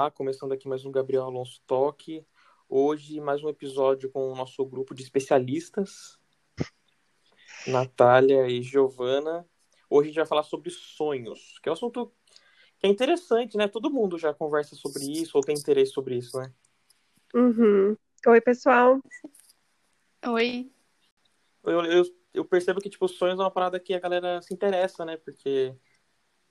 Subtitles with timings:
[0.00, 2.26] Olá, começando aqui mais um Gabriel Alonso Toque.
[2.66, 6.18] Hoje, mais um episódio com o nosso grupo de especialistas,
[7.66, 9.46] Natália e Giovana.
[9.90, 12.10] Hoje a gente vai falar sobre sonhos, que é um assunto
[12.78, 13.68] que é interessante, né?
[13.68, 16.50] Todo mundo já conversa sobre isso ou tem interesse sobre isso, né?
[17.34, 17.94] Uhum.
[18.26, 18.98] Oi, pessoal.
[20.28, 20.72] Oi.
[21.62, 25.04] Eu, eu, eu percebo que, tipo, sonhos é uma parada que a galera se interessa,
[25.04, 25.18] né?
[25.18, 25.76] Porque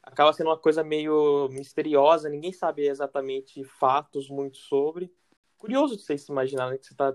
[0.03, 5.11] acaba sendo uma coisa meio misteriosa, ninguém sabe exatamente fatos muito sobre.
[5.57, 6.77] Curioso de você se imaginar, né?
[6.77, 7.13] Que você tá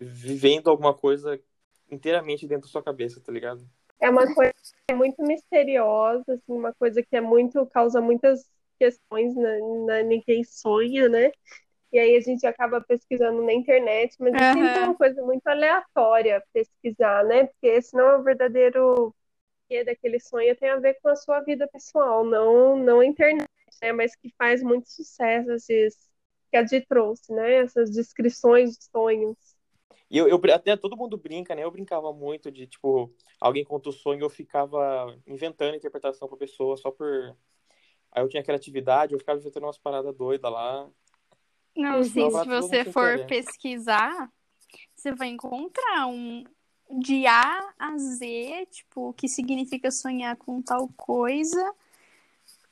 [0.00, 1.38] vivendo alguma coisa
[1.90, 3.64] inteiramente dentro da sua cabeça, tá ligado?
[4.00, 4.52] É uma coisa
[4.94, 8.44] muito misteriosa, assim, uma coisa que é muito, causa muitas
[8.78, 11.30] questões, na, na ninguém sonha, né?
[11.92, 14.38] E aí a gente acaba pesquisando na internet, mas uhum.
[14.38, 17.44] sempre é uma coisa muito aleatória pesquisar, né?
[17.44, 19.14] Porque esse não é o verdadeiro
[19.72, 23.48] que daquele sonho tem a ver com a sua vida pessoal, não, não a internet,
[23.82, 23.90] né?
[23.92, 26.10] Mas que faz muito sucesso esses
[26.50, 27.54] que a Di trouxe, né?
[27.54, 29.38] Essas descrições de sonhos.
[30.10, 31.64] E eu, eu, até todo mundo brinca, né?
[31.64, 36.76] Eu brincava muito de, tipo, alguém conta o sonho, eu ficava inventando interpretação pra pessoa
[36.76, 37.34] só por.
[38.14, 40.86] Aí eu tinha criatividade, eu ficava inventando umas paradas doidas lá.
[41.74, 44.30] Não, sim, se você for pesquisar,
[44.94, 46.44] você vai encontrar um,
[46.92, 51.72] de A a Z, tipo, o que significa sonhar com tal coisa,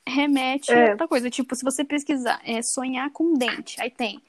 [0.05, 0.89] remete é.
[0.89, 1.29] a outra coisa.
[1.29, 4.21] Tipo, se você pesquisar, é sonhar com dente, aí tem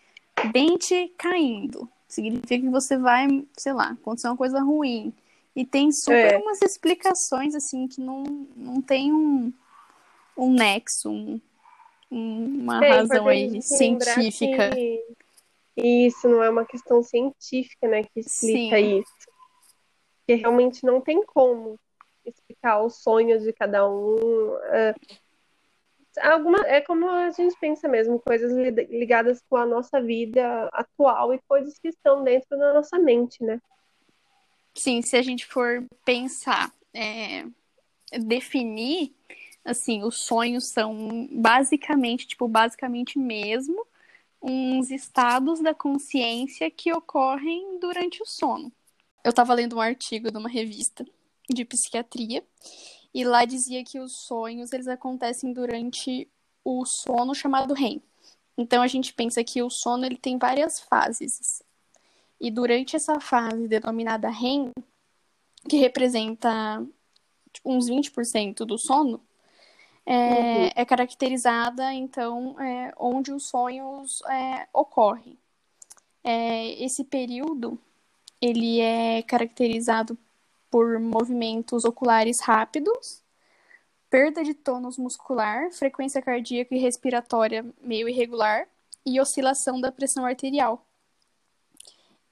[0.52, 1.88] dente caindo.
[2.08, 3.26] Significa que você vai,
[3.56, 5.12] sei lá, acontecer uma coisa ruim.
[5.54, 6.38] E tem super é.
[6.38, 8.22] umas explicações, assim, que não,
[8.56, 9.52] não tem um,
[10.36, 11.40] um nexo, um,
[12.10, 14.70] uma é, razão aí científica.
[14.70, 19.00] Que isso não é uma questão científica, né, que explica Sim.
[19.00, 19.21] isso
[20.22, 21.78] porque realmente não tem como
[22.24, 24.56] explicar os sonhos de cada um.
[24.70, 24.94] É,
[26.20, 28.52] alguma, é como a gente pensa mesmo, coisas
[28.88, 33.60] ligadas com a nossa vida atual e coisas que estão dentro da nossa mente, né?
[34.74, 37.44] Sim, se a gente for pensar, é,
[38.20, 39.12] definir,
[39.64, 43.84] assim, os sonhos são basicamente, tipo, basicamente mesmo,
[44.40, 48.72] uns estados da consciência que ocorrem durante o sono
[49.24, 51.04] eu estava lendo um artigo de uma revista
[51.48, 52.44] de psiquiatria
[53.14, 56.28] e lá dizia que os sonhos eles acontecem durante
[56.64, 58.02] o sono chamado REM.
[58.56, 61.62] Então a gente pensa que o sono ele tem várias fases.
[62.40, 64.72] E durante essa fase denominada REM,
[65.68, 66.84] que representa
[67.64, 69.20] uns 20% do sono,
[70.04, 70.70] é, uhum.
[70.74, 75.38] é, caracterizada, então, é, onde os sonhos é, ocorrem.
[76.24, 77.78] É, esse período
[78.42, 80.18] ele é caracterizado
[80.68, 83.22] por movimentos oculares rápidos,
[84.10, 88.66] perda de tônus muscular, frequência cardíaca e respiratória meio irregular
[89.06, 90.84] e oscilação da pressão arterial.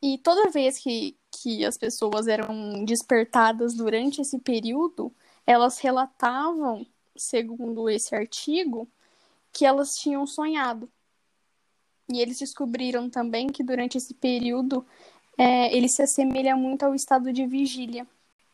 [0.03, 5.15] E toda vez que, que as pessoas eram despertadas durante esse período,
[5.47, 6.85] elas relatavam,
[7.17, 8.89] segundo esse artigo,
[9.53, 10.91] que elas tinham sonhado.
[12.13, 14.85] E eles descobriram também que durante esse período
[15.41, 18.07] é, ele se assemelha muito ao estado de vigília.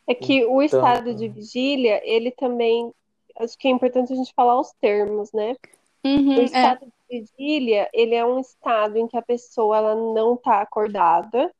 [0.07, 2.93] É que o então, estado de vigília, ele também.
[3.37, 5.57] Acho que é importante a gente falar os termos, né?
[6.05, 6.43] Uhum, o é.
[6.45, 6.87] estado é.
[6.87, 11.53] de vigília, ele é um estado em que a pessoa ela não está acordada,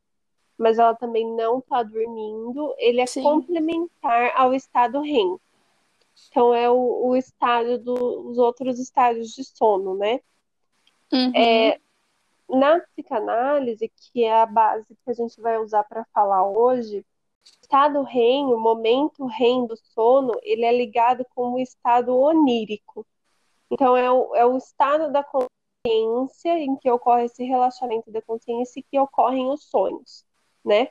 [0.56, 2.74] mas ela também não está dormindo.
[2.78, 3.22] Ele é Sim.
[3.22, 5.36] complementar ao estado REM.
[6.30, 10.20] Então, é o, o estado dos outros estádios de sono, né?
[11.12, 11.32] Uhum.
[11.34, 11.78] É,
[12.48, 17.04] na psicanálise, que é a base que a gente vai usar para falar hoje, o
[17.62, 23.06] estado REM, o momento REM do sono, ele é ligado com o estado onírico.
[23.70, 28.80] Então, é o, é o estado da consciência em que ocorre esse relaxamento da consciência
[28.80, 30.24] e que ocorrem os sonhos,
[30.64, 30.88] né?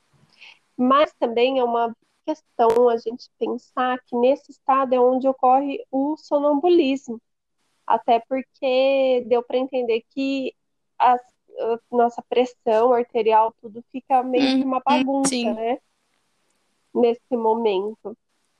[0.77, 1.95] Mas também é uma
[2.25, 7.21] questão a gente pensar que nesse estado é onde ocorre o sonambulismo.
[7.85, 10.53] Até porque deu para entender que
[10.99, 11.21] as
[11.91, 15.53] nossa pressão arterial, tudo fica meio que uma uhum, bagunça, Sim.
[15.53, 15.79] né?
[16.93, 18.17] Nesse momento.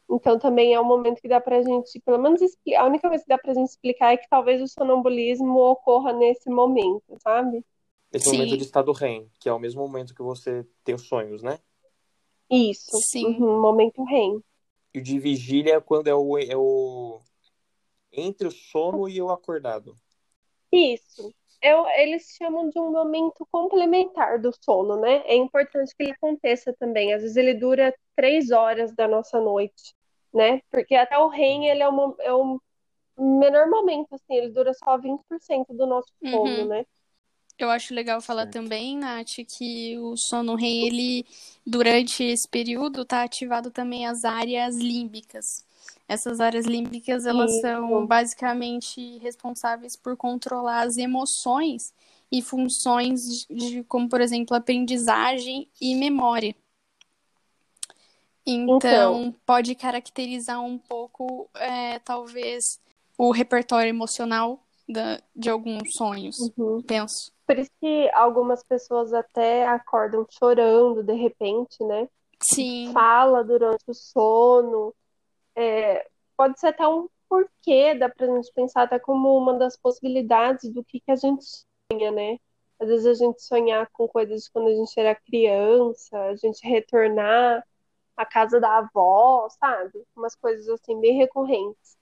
[0.09, 2.41] Então também é um momento que dá pra gente, pelo menos
[2.75, 6.49] a única coisa que dá pra gente explicar é que talvez o sonambulismo ocorra nesse
[6.49, 7.63] momento, sabe?
[8.11, 8.37] Esse Sim.
[8.37, 11.59] momento de estado REM, que é o mesmo momento que você tem os sonhos, né?
[12.49, 12.97] Isso.
[13.01, 13.25] Sim.
[13.25, 14.41] Uhum, momento REM.
[14.93, 17.19] E o de vigília é quando é o, é o
[18.13, 19.93] entre o sono e o acordado.
[20.71, 25.23] Isso eu, eles chamam de um momento complementar do sono, né?
[25.25, 27.13] É importante que ele aconteça também.
[27.13, 29.93] Às vezes ele dura três horas da nossa noite,
[30.33, 30.61] né?
[30.69, 32.59] Porque até o REM, ele é, uma, é um,
[33.17, 36.67] menor momento, assim, ele dura só 20% do nosso sono, Uhum.
[36.67, 36.85] né?
[37.57, 38.53] Eu acho legal falar Certo.
[38.53, 41.25] também, Nath, que o sono REM, ele,
[41.65, 45.65] durante esse período, tá ativado também as áreas límbicas.
[46.07, 47.61] Essas áreas límbicas, elas Isso.
[47.61, 51.93] são basicamente responsáveis por controlar as emoções
[52.31, 56.55] e funções de, de- como, por exemplo, aprendizagem e memória.
[58.45, 59.35] Então, Então.
[59.45, 62.79] pode caracterizar um pouco, é, talvez,
[63.17, 66.81] o repertório emocional da- de alguns sonhos, Uhum.
[66.81, 67.31] penso.
[67.45, 72.07] Por isso que algumas pessoas até acordam chorando de repente, né?
[72.41, 72.91] Sim.
[72.93, 74.93] Fala durante o sono.
[75.57, 76.07] É,
[76.37, 80.83] pode ser até um porquê, dá pra gente pensar até como uma das possibilidades do
[80.83, 81.43] que, que a gente
[81.91, 82.37] sonha, né?
[82.79, 86.65] Às vezes a gente sonhar com coisas de quando a gente era criança, a gente
[86.65, 87.65] retornar
[88.15, 90.03] à casa da avó, sabe?
[90.15, 91.97] Umas coisas assim bem recorrentes.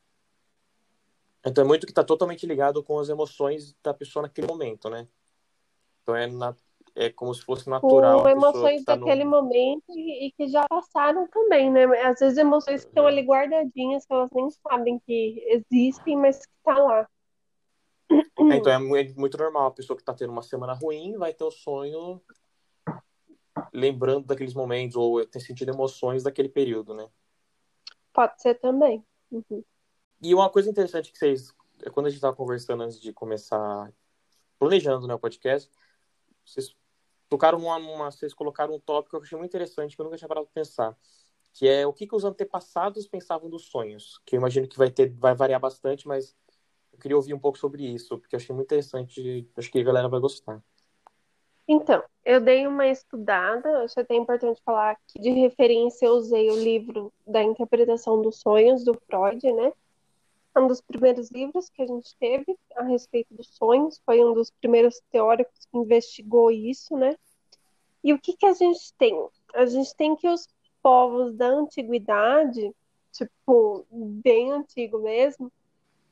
[1.45, 5.07] Então é muito que tá totalmente ligado com as emoções da pessoa naquele momento, né?
[6.01, 6.55] Então é, na-
[6.95, 9.31] é como se fosse natural com emoções tá daquele no...
[9.31, 11.83] momento e, que já passaram também, né?
[12.03, 16.53] Às vezes emoções que estão ali guardadinhas, que elas nem sabem que existem, mas que
[16.63, 17.07] tá lá.
[18.09, 19.67] É, então é é muito normal.
[19.67, 22.21] A pessoa que tá tendo uma semana ruim vai ter o sonho
[23.73, 27.09] lembrando daqueles momentos ou ter sentido emoções daquele período, né?
[28.13, 29.03] Pode ser também.
[29.29, 29.63] Uhum.
[30.21, 31.53] E uma coisa interessante que vocês,
[31.91, 33.91] quando a gente estava conversando antes de começar,
[34.57, 35.69] planejando né, o podcast,
[36.45, 36.73] vocês
[37.29, 40.17] tocaram numa, numa- vocês colocaram um tópico que eu achei muito interessante, que eu nunca
[40.17, 40.95] tinha parado de pensar,
[41.53, 44.89] que é o que, que os antepassados pensavam dos sonhos, que eu imagino que vai
[44.91, 46.35] ter, vai variar bastante, mas
[46.93, 49.83] eu queria ouvir um pouco sobre isso, porque eu achei muito interessante, acho que a
[49.83, 50.61] galera vai gostar.
[51.67, 56.55] Então, eu dei uma estudada, acho até importante falar que de referência eu usei o
[56.55, 59.73] livro da interpretação dos sonhos do Freud, né?
[60.57, 64.49] Um dos primeiros livros que a gente teve a respeito dos sonhos, foi um dos
[64.49, 67.15] primeiros teóricos que investigou isso, né?
[68.03, 69.27] E o que que a gente tem?
[69.53, 70.47] A gente tem que os
[70.81, 72.71] povos da antiguidade,
[73.11, 75.51] tipo, bem antigo mesmo,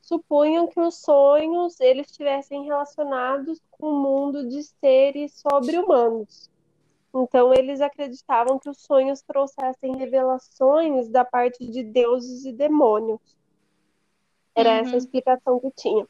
[0.02, 6.50] supunham que os sonhos eles estivessem relacionados com o mundo de seres sobre-humanos.
[7.16, 13.22] Então, eles acreditavam que os sonhos trouxessem revelações da parte de deuses e demônios.
[14.56, 14.76] Era Uhum.
[14.80, 16.08] essa a explicação que tinha.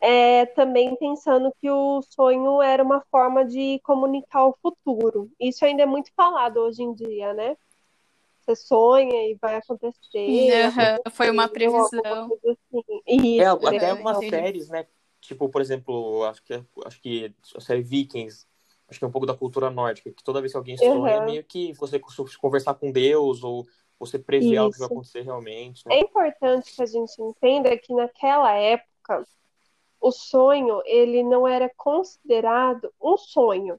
[0.00, 5.30] É, também pensando que o sonho era uma forma de comunicar o futuro.
[5.38, 7.56] Isso ainda é muito falado hoje em dia, né?
[8.40, 10.64] Você sonha e vai acontecer.
[10.66, 12.02] Aham, Foi uma previsão.
[12.44, 12.82] assim.
[13.06, 13.90] Isso, É, até previsão.
[13.92, 14.30] algumas entendi.
[14.30, 14.86] séries, né?
[15.20, 18.44] Tipo, por exemplo, acho que, acho que a série Vikings,
[18.88, 21.24] acho que é um pouco da cultura nórdica, que toda vez que alguém sonha, Uhum.
[21.26, 22.00] meio que você
[22.40, 23.64] conversar com Deus ou
[24.06, 25.94] você prever algo que vai acontecer realmente, né?
[25.94, 29.26] É importante que a gente entenda que naquela época
[30.00, 33.78] o sonho ele não era considerado um sonho.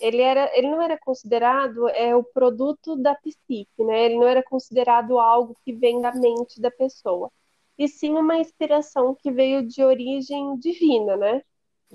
[0.00, 4.06] Ele era, ele não era considerado é o produto da psique, né?
[4.06, 7.30] Ele não era considerado algo que vem da mente da pessoa.
[7.76, 11.42] E sim uma inspiração que veio de origem divina, né?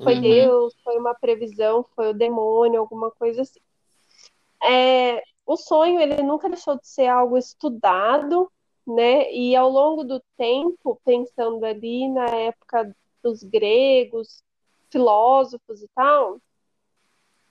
[0.03, 0.21] Foi Uhum.
[0.21, 3.59] Deus, foi uma previsão, foi o demônio, alguma coisa assim.
[4.61, 8.51] É, o sonho, ele nunca deixou de ser algo estudado,
[8.85, 9.31] né?
[9.31, 14.43] E ao longo do tempo, pensando ali na época dos gregos,
[14.89, 16.39] filósofos e tal,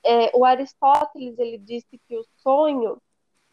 [0.05, 3.01] é, o Aristóteles, ele disse que o sonho,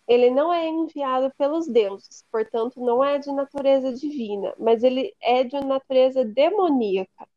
[0.08, 5.43] ele não é enviado pelos deuses, portanto, não é de natureza divina, mas ele é
[5.43, 7.27] de natureza demoníaca.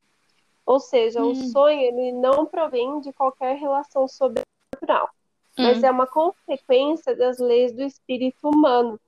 [0.64, 1.34] Ou seja, o Hum.
[1.34, 5.10] sonho ele não provém de qualquer relação sobrenatural,
[5.58, 5.86] mas Hum.
[5.86, 9.00] é uma consequência das leis do espírito humano,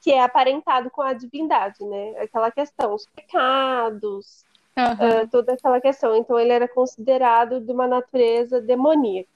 [0.00, 2.18] que é aparentado com a divindade, né?
[2.18, 4.44] Aquela questão, os pecados,
[4.76, 5.20] Aham.
[5.22, 6.14] ah, toda aquela questão.
[6.16, 9.28] Então ele era considerado de uma natureza demoníaca.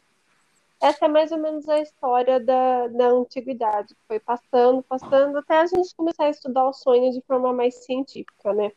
[0.80, 5.58] Essa é mais ou menos a história da, da antiguidade, que foi passando, passando, até
[5.60, 8.72] a gente começar a estudar os sonhos de forma mais científica, né?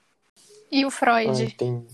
[0.71, 1.43] E o Ah, Freud?
[1.43, 1.87] entendi.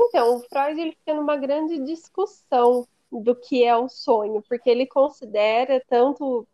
[0.00, 4.86] Então, o Freud ele fica numa grande discussão do que é o sonho, porque ele
[4.86, 6.46] considera tanto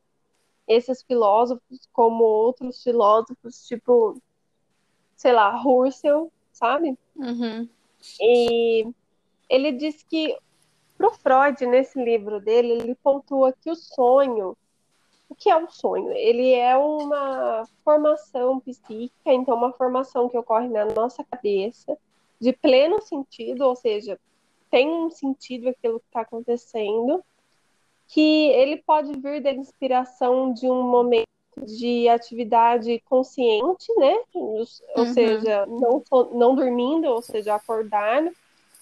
[0.66, 4.20] esses filósofos como outros filósofos, tipo,
[5.16, 6.96] sei lá, Husserl, sabe?
[7.16, 7.68] Uhum.
[8.20, 8.86] E
[9.48, 10.36] ele diz que
[10.96, 14.56] pro Freud, nesse livro dele, ele pontua que o sonho,
[15.28, 16.12] o que é o sonho?
[16.12, 21.96] Ele é uma formação psíquica, então uma formação que ocorre na nossa cabeça,
[22.40, 24.18] de pleno sentido, ou seja,
[24.74, 27.24] tem um sentido aquilo que está acontecendo,
[28.08, 31.28] que ele pode vir da inspiração de um momento
[31.64, 34.16] de atividade consciente, né?
[34.34, 34.58] Ou
[34.96, 35.14] Uhum.
[35.14, 36.02] seja, não,
[36.32, 38.32] não dormindo, ou seja, acordado.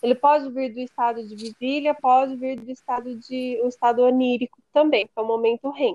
[0.02, 4.62] Ele pode vir do estado de vigília, pode vir do estado de o estado onírico
[4.72, 5.94] também, que é o momento REM.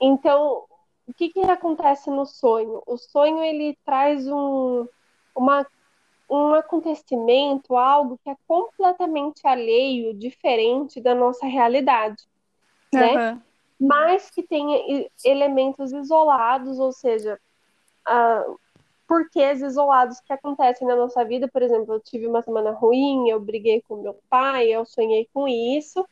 [0.00, 0.64] Então,
[1.08, 2.80] o que que acontece no sonho?
[2.86, 4.86] O sonho ele traz um,
[5.34, 5.66] uma,
[6.34, 12.22] um acontecimento, algo que é completamente alheio, diferente da nossa realidade,
[12.92, 13.14] né?
[13.14, 13.42] Aham.
[13.78, 17.38] mas que tenha e- elementos isolados, ou seja,
[18.06, 18.44] ah,
[19.08, 21.48] porquês isolados que acontecem na nossa vida.
[21.48, 25.46] Por exemplo, eu tive uma semana ruim, eu briguei com meu pai, eu sonhei com
[25.48, 26.06] isso.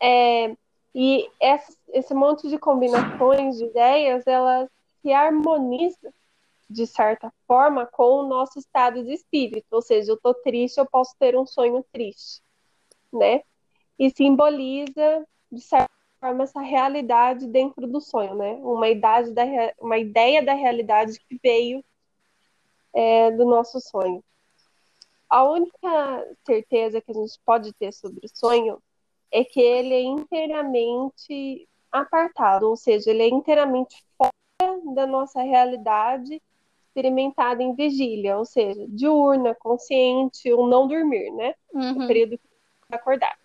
[0.00, 0.56] É,
[0.94, 4.68] e essa- esse monte de combinações de ideias, elas
[5.02, 6.10] se harmonizam
[6.68, 9.66] de certa forma com o nosso estado de espírito.
[9.70, 12.42] Ou seja, eu tô triste, eu posso ter um sonho triste,
[13.12, 13.42] né?
[13.98, 18.52] E simboliza, de certa forma, essa realidade dentro do sonho, né?
[18.60, 19.44] Uma, idade da,
[19.80, 21.84] uma ideia da realidade que veio
[22.92, 24.22] é, do nosso sonho.
[25.28, 28.82] A única certeza que a gente pode ter sobre o sonho
[29.30, 36.40] é que ele é inteiramente apartado, ou seja, ele é inteiramente fora da nossa realidade
[36.98, 41.54] experimentada em vigília, ou seja, diurna, consciente, o não dormir, né?
[41.72, 42.06] O Uhum.
[42.06, 42.44] período que
[42.88, 43.38] você acordar.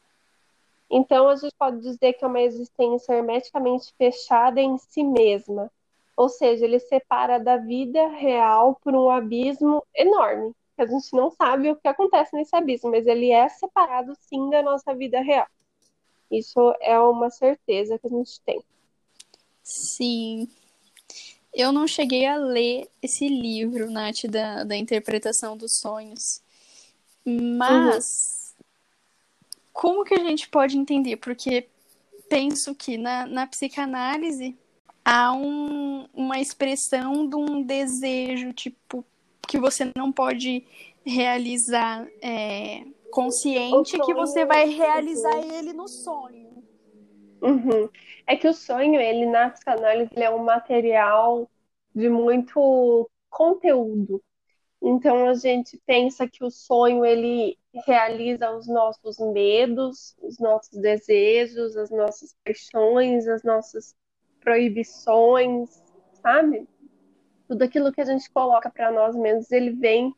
[0.90, 5.72] Então, a gente pode dizer que é uma existência hermeticamente fechada em si mesma.
[6.16, 10.54] Ou seja, ele separa da vida real por um abismo enorme.
[10.76, 14.50] que A gente não sabe o que acontece nesse abismo, mas ele é separado sim
[14.50, 15.48] da nossa vida real.
[16.32, 18.64] Isso é uma certeza que a gente tem.
[19.64, 20.48] Sim.
[21.54, 26.42] Eu não cheguei a ler esse livro, Nath, da, da interpretação dos sonhos.
[27.26, 28.56] Mas
[29.72, 31.18] como que a gente pode entender?
[31.18, 31.68] Porque
[32.30, 34.58] penso que na, na psicanálise
[35.04, 39.06] há um, uma expressão de um desejo, tipo,
[39.48, 40.64] que você não pode
[41.06, 46.64] realizar é, consciente, que você vai realizar ele no sonho.
[47.44, 47.90] Uhum.
[48.26, 51.50] É que o sonho, ele na psicanálise, ele é um material
[51.94, 54.24] de muito conteúdo.
[54.82, 61.76] Então a gente pensa que o sonho ele realiza os nossos medos, os nossos desejos,
[61.76, 63.94] as nossas paixões, as nossas
[64.40, 65.84] proibições,
[66.22, 66.68] sabe?
[67.48, 70.16] Tudo aquilo que a gente coloca para nós mesmos, ele vem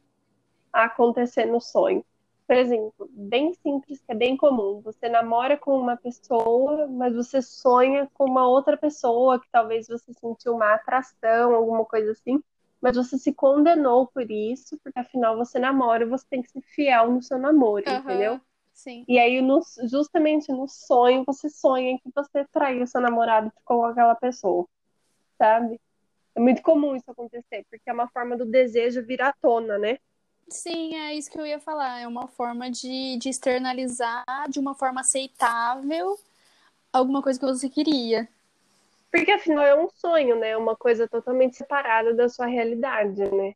[0.72, 2.06] a acontecer no sonho.
[2.48, 4.80] Por exemplo, bem simples, que é bem comum.
[4.82, 10.14] Você namora com uma pessoa, mas você sonha com uma outra pessoa que talvez você
[10.14, 12.42] sentiu uma atração, alguma coisa assim,
[12.82, 17.12] mas você se condenou por isso, porque afinal você namora, você tem que ser fiel
[17.12, 18.34] no seu namoro, entendeu?
[18.36, 18.42] Aham,
[18.74, 19.06] Sim.
[19.08, 23.80] E aí, no- justamente no sonho, você sonha que você traiu seu namorado e ficou
[23.82, 24.68] com aquela pessoa,
[25.38, 25.80] sabe?
[26.36, 30.00] É muito comum isso acontecer, porque é uma forma do desejo vir à tona, né?
[30.48, 32.00] Sim, é isso que eu ia falar.
[32.00, 36.20] É uma forma de, de externalizar de uma forma aceitável
[36.94, 38.28] alguma coisa que você queria.
[39.12, 40.56] Porque afinal é um sonho, né?
[40.56, 43.56] Uma coisa totalmente separada da sua realidade, né?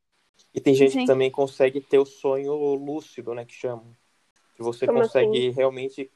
[0.54, 1.00] E tem gente Sim.
[1.02, 3.46] que também consegue ter o sonho lúcido, né?
[3.46, 3.96] Que chamam.
[4.56, 6.12] Que você Como consegue realmente.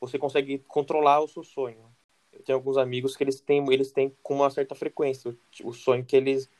[0.00, 1.90] Você consegue controlar o seu sonho.
[2.32, 5.30] Eu tenho alguns amigos que eles têm, eles têm com uma certa frequência
[5.62, 6.50] o, o sonho que eles.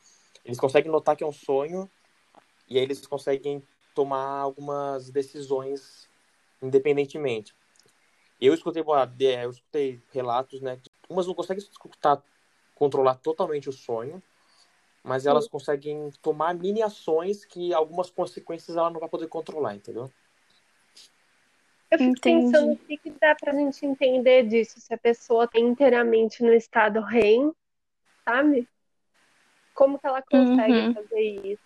[0.45, 1.91] Eles conseguem notar que é um sonho
[2.69, 3.63] e aí eles conseguem
[3.95, 6.09] tomar algumas decisões
[6.61, 7.55] independentemente.
[8.41, 10.77] Eu escutei, boa, é, eu escutei relatos, né?
[10.77, 12.23] que Umas não conseguem escutar,
[12.75, 14.23] controlar totalmente o sonho,
[15.03, 20.11] mas elas conseguem tomar mini ações que algumas consequências ela não vai poder controlar, entendeu?
[21.91, 22.51] Eu fico Entendi.
[22.51, 26.53] pensando o que que dá pra gente entender disso, se a pessoa tá inteiramente no
[26.53, 27.53] estado REM,
[28.29, 28.69] sabe?
[29.73, 30.95] Como que ela consegue Uhum.
[30.95, 31.63] fazer isso?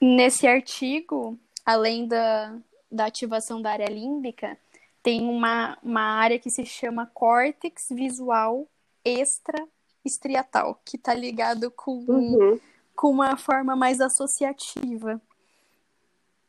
[0.00, 2.56] Nesse artigo, além da,
[2.90, 4.56] da ativação da área límbica,
[5.02, 8.66] tem uma, uma área que se chama córtex visual
[9.04, 12.60] extra-estriatal, que está ligado com, Uhum.
[12.94, 15.20] com uma forma mais associativa.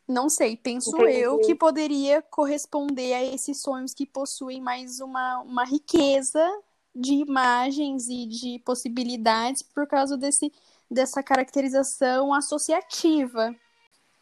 [0.08, 1.20] Não sei, penso Entendi.
[1.20, 6.44] eu que poderia corresponder a esses sonhos que possuem mais uma, uma riqueza
[6.96, 10.52] de imagens e de possibilidades por causa desse,
[10.90, 13.56] dessa caracterização associativa.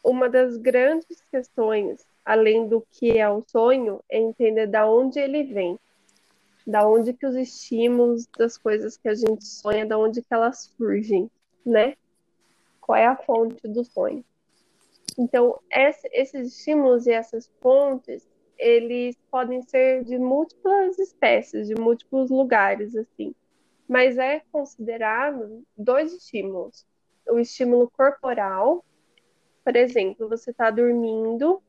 [0.04, 5.44] Uma das grandes questões, além do que é o sonho, é entender da onde ele
[5.44, 5.78] vem.
[6.66, 10.70] Da onde que os estímulos das coisas que a gente sonha, da onde que elas
[10.76, 11.30] surgem,
[11.64, 11.96] né?
[12.80, 14.24] Qual é a fonte do sonho?
[15.18, 22.30] Então, esse- esses estímulos e essas fontes, eles podem ser de múltiplas espécies, de múltiplos
[22.30, 23.34] lugares, assim.
[23.88, 26.86] Mas é considerado dois estímulos.
[27.26, 28.84] O estímulo corporal,
[29.64, 31.62] por exemplo, você está dormindo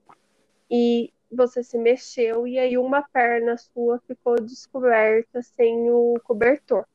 [0.69, 6.85] e você se mexeu e aí uma perna sua ficou descoberta sem o cobertor.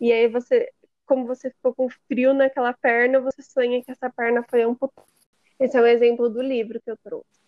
[0.00, 0.70] E aí você,
[1.06, 5.08] como você ficou com frio naquela perna, você sonha que essa perna foi amputada.
[5.58, 7.40] Esse é um exemplo do livro que eu trouxe.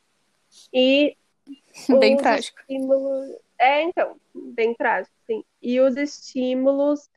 [0.72, 1.16] E
[1.98, 2.60] bem trágico.
[2.60, 3.36] Estímulos...
[3.58, 5.44] É, então, bem trágico, sim.
[5.62, 7.08] E os estímulos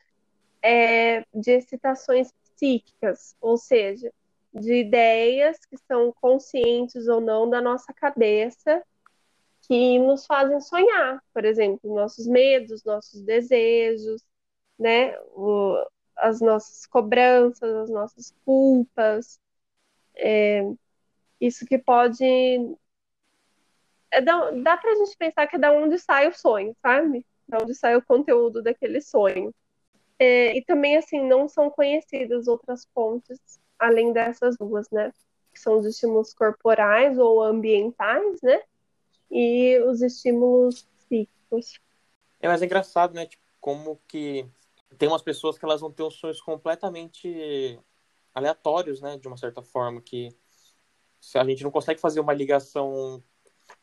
[0.62, 4.12] é, de excitações psíquicas, ou seja,
[4.52, 8.82] de ideias que são conscientes ou não da nossa cabeça,
[9.62, 14.22] que nos fazem sonhar, por exemplo, nossos medos, nossos desejos,
[14.78, 15.76] né, o,
[16.16, 19.38] as nossas cobranças, as nossas culpas,
[20.16, 20.62] é,
[21.40, 22.16] isso que pode
[24.10, 27.24] é da, dá pra gente pensar que é da onde sai o sonho, sabe?
[27.46, 29.54] Da onde sai o conteúdo daquele sonho.
[30.18, 33.38] É, e também, assim, não são conhecidas outras fontes
[33.78, 35.12] além dessas duas, né?
[35.52, 38.60] Que são os estímulos corporais ou ambientais, né?
[39.30, 41.80] E os estímulos psíquicos.
[42.40, 43.26] É, mas é engraçado, né?
[43.26, 44.46] Tipo, como que
[44.96, 47.78] tem umas pessoas que elas vão ter os sonhos completamente
[48.34, 49.16] aleatórios, né?
[49.16, 50.36] De uma certa forma, que
[51.34, 53.22] a gente não consegue fazer uma ligação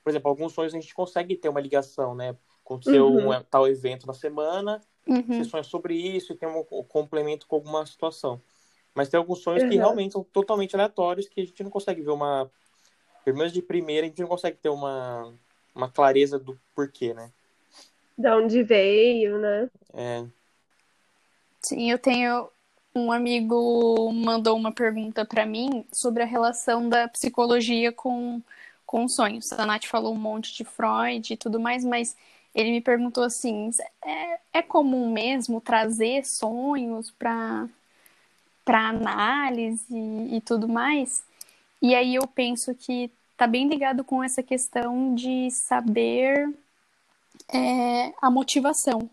[0.06, 2.36] por exemplo, alguns sonhos a gente consegue ter uma ligação, né?
[2.64, 3.32] Aconteceu uhum.
[3.32, 5.24] um tal evento na semana, uhum.
[5.24, 8.40] você sonha sobre isso e tem um complemento com alguma situação.
[8.94, 9.70] Mas tem alguns sonhos uhum.
[9.70, 12.52] que realmente são totalmente aleatórios que a gente não consegue ver uma.
[13.24, 15.34] Pelo menos de primeira, a gente não consegue ter uma,
[15.74, 17.32] uma clareza do porquê, né?
[18.16, 19.72] Da onde veio, né?
[19.92, 20.24] É.
[21.64, 22.48] Sim, eu tenho
[22.94, 28.40] um amigo mandou uma pergunta para mim sobre a relação da psicologia com
[28.86, 29.52] com sonhos.
[29.54, 32.16] A Nath falou um monte de Freud e tudo mais, mas
[32.54, 33.70] ele me perguntou assim:
[34.04, 37.70] é, é comum mesmo trazer sonhos para
[38.68, 41.24] análise e, e tudo mais?
[41.82, 46.50] E aí eu penso que tá bem ligado com essa questão de saber
[47.50, 49.10] é, a motivação.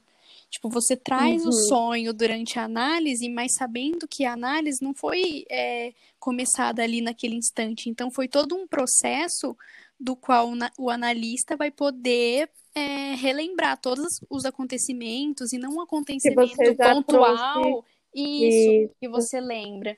[0.52, 1.48] Tipo, você traz uhum.
[1.48, 7.00] o sonho durante a análise, mas sabendo que a análise não foi é, começada ali
[7.00, 7.88] naquele instante.
[7.88, 9.56] Então, foi todo um processo
[9.98, 16.54] do qual o analista vai poder é, relembrar todos os acontecimentos e não um acontecimento
[16.76, 17.82] pontual.
[18.14, 19.96] Isso, isso, que você lembra.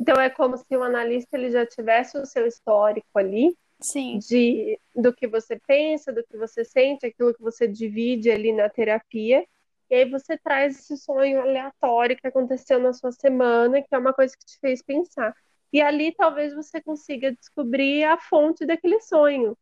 [0.00, 3.56] Então, é como se o analista ele já tivesse o seu histórico ali.
[3.80, 4.18] Sim.
[4.18, 8.68] De, do que você pensa, do que você sente, aquilo que você divide ali na
[8.68, 9.46] terapia.
[9.90, 14.12] E aí você traz esse sonho aleatório que aconteceu na sua semana, que é uma
[14.14, 15.34] coisa que te fez pensar.
[15.72, 19.56] E ali talvez você consiga descobrir a fonte daquele sonho.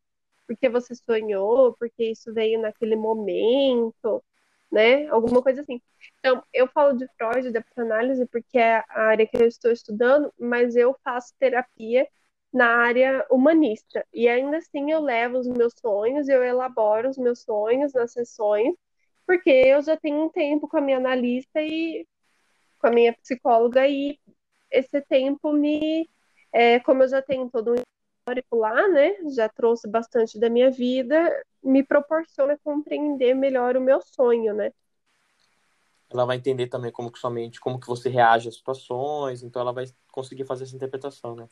[0.46, 4.22] Porque você sonhou, porque isso veio naquele momento,
[4.70, 5.06] né?
[5.08, 5.80] Alguma coisa assim.
[6.20, 10.32] Então, eu falo de Freud, da psicanálise, porque é a área que eu estou estudando,
[10.38, 12.06] mas eu faço terapia
[12.52, 14.06] na área humanista.
[14.12, 18.74] E ainda assim eu levo os meus sonhos, eu elaboro os meus sonhos nas sessões
[19.28, 22.08] porque eu já tenho um tempo com a minha analista e
[22.78, 24.18] com a minha psicóloga e
[24.70, 26.08] esse tempo me,
[26.50, 30.70] é, como eu já tenho todo um histórico lá, né, já trouxe bastante da minha
[30.70, 34.72] vida, me proporciona compreender melhor o meu sonho, né.
[36.08, 39.74] Ela vai entender também como que somente como que você reage às situações, então ela
[39.74, 41.46] vai conseguir fazer essa interpretação, né.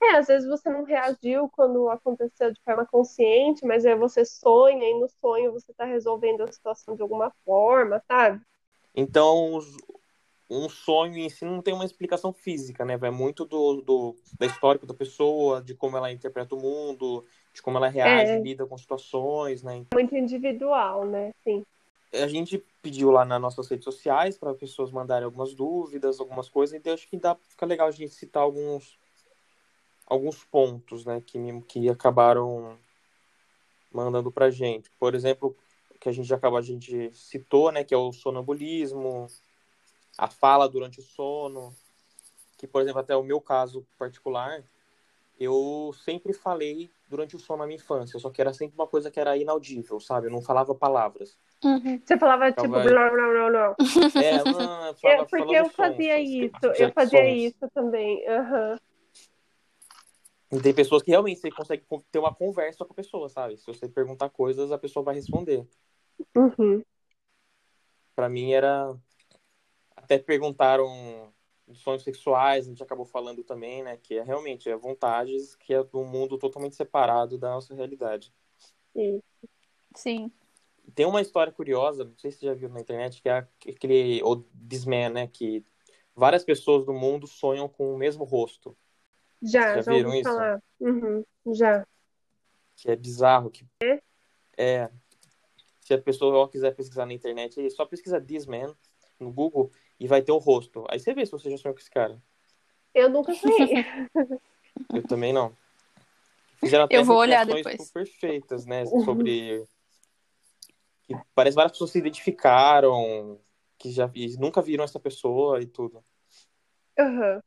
[0.00, 4.88] É, às vezes você não reagiu quando aconteceu de forma consciente, mas aí você sonha
[4.88, 8.40] e no sonho você está resolvendo a situação de alguma forma, sabe?
[8.94, 9.60] Então,
[10.48, 12.96] um sonho em si não tem uma explicação física, né?
[12.96, 17.60] Vai muito do, do da histórico da pessoa, de como ela interpreta o mundo, de
[17.60, 18.40] como ela reage, é.
[18.40, 19.84] lida com situações, né?
[19.92, 21.32] Muito individual, né?
[21.42, 21.64] Sim.
[22.14, 26.74] A gente pediu lá nas nossas redes sociais para pessoas mandarem algumas dúvidas, algumas coisas,
[26.74, 28.98] então acho que dá, fica legal a gente citar alguns
[30.08, 32.76] alguns pontos, né, que, me, que acabaram
[33.92, 34.90] mandando pra gente.
[34.98, 35.56] Por exemplo,
[36.00, 39.26] que a gente acaba, a gente citou, né, que é o sonambulismo,
[40.16, 41.74] a fala durante o sono,
[42.56, 44.64] que, por exemplo, até o meu caso particular,
[45.38, 49.10] eu sempre falei durante o sono na minha infância, só que era sempre uma coisa
[49.10, 50.26] que era inaudível, sabe?
[50.26, 51.38] Eu não falava palavras.
[51.64, 52.00] Uhum.
[52.04, 53.76] Você falava tipo blá blá blá blá.
[54.22, 57.42] É, não, eu falava, eu, porque eu fazia sons, isso, eu fazia sons.
[57.42, 58.24] isso também.
[58.28, 58.76] Uhum.
[60.50, 63.58] E tem pessoas que realmente você consegue ter uma conversa com a pessoa, sabe?
[63.58, 65.66] Se você perguntar coisas, a pessoa vai responder.
[66.34, 66.82] Uhum.
[68.16, 68.96] Pra mim era.
[69.94, 71.32] Até perguntaram
[71.74, 73.98] sonhos sexuais, a gente acabou falando também, né?
[73.98, 78.32] Que é realmente é vontades que é de um mundo totalmente separado da nossa realidade.
[78.94, 79.22] Sim.
[79.94, 80.32] Sim.
[80.94, 84.22] tem uma história curiosa, não sei se você já viu na internet, que é aquele
[84.22, 85.26] o Disman, né?
[85.26, 85.64] Que
[86.14, 88.76] várias pessoas do mundo sonham com o mesmo rosto.
[89.42, 90.30] Já, já, já viram isso?
[90.30, 90.62] Falar.
[90.80, 91.86] Uhum, já.
[92.76, 93.50] Que é bizarro.
[93.50, 93.66] Que...
[93.82, 94.00] É?
[94.56, 94.90] é.
[95.80, 98.74] Se a pessoa quiser pesquisar na internet, é só pesquisa Disman
[99.18, 100.84] no Google e vai ter o rosto.
[100.88, 102.20] Aí você vê se você já sonhou com esse cara.
[102.94, 103.84] Eu nunca sonhei.
[104.94, 105.56] Eu também não.
[106.60, 107.90] Fizeram até Eu vou olhar depois.
[107.90, 108.84] perfeitas, né?
[108.86, 109.64] Sobre.
[111.04, 113.40] que parece várias pessoas se identificaram,
[113.78, 116.04] que já nunca viram essa pessoa e tudo.
[116.98, 117.40] Uhum.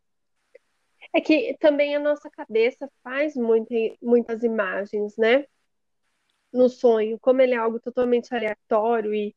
[1.14, 5.46] É que também a nossa cabeça faz muito, muitas imagens, né?
[6.54, 7.20] No sonho.
[7.20, 9.36] Como ele é algo totalmente aleatório e,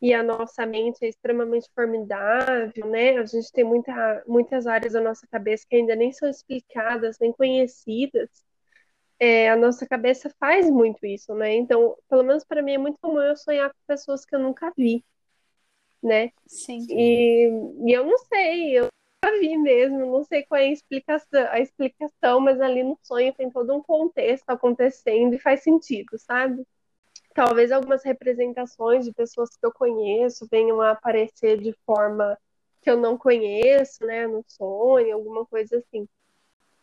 [0.00, 3.18] e a nossa mente é extremamente formidável, né?
[3.18, 7.32] A gente tem muita, muitas áreas da nossa cabeça que ainda nem são explicadas, nem
[7.32, 8.46] conhecidas
[9.18, 11.54] é, a nossa cabeça faz muito isso, né?
[11.54, 14.72] Então, pelo menos para mim é muito comum eu sonhar com pessoas que eu nunca
[14.76, 15.04] vi,
[16.02, 16.30] né?
[16.46, 16.86] Sim.
[16.90, 17.48] E,
[17.86, 18.88] e eu não sei, eu
[19.32, 23.50] vi mesmo, não sei qual é a explicação, a explicação, mas ali no sonho tem
[23.50, 26.66] todo um contexto acontecendo e faz sentido, sabe?
[27.34, 32.36] Talvez algumas representações de pessoas que eu conheço venham a aparecer de forma
[32.80, 36.08] que eu não conheço, né, no sonho, alguma coisa assim.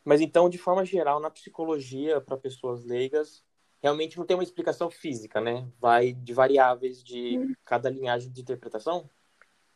[0.03, 3.43] Mas então, de forma geral, na psicologia, para pessoas leigas,
[3.81, 5.67] realmente não tem uma explicação física, né?
[5.79, 7.53] Vai de variáveis de hum.
[7.63, 9.09] cada linhagem de interpretação?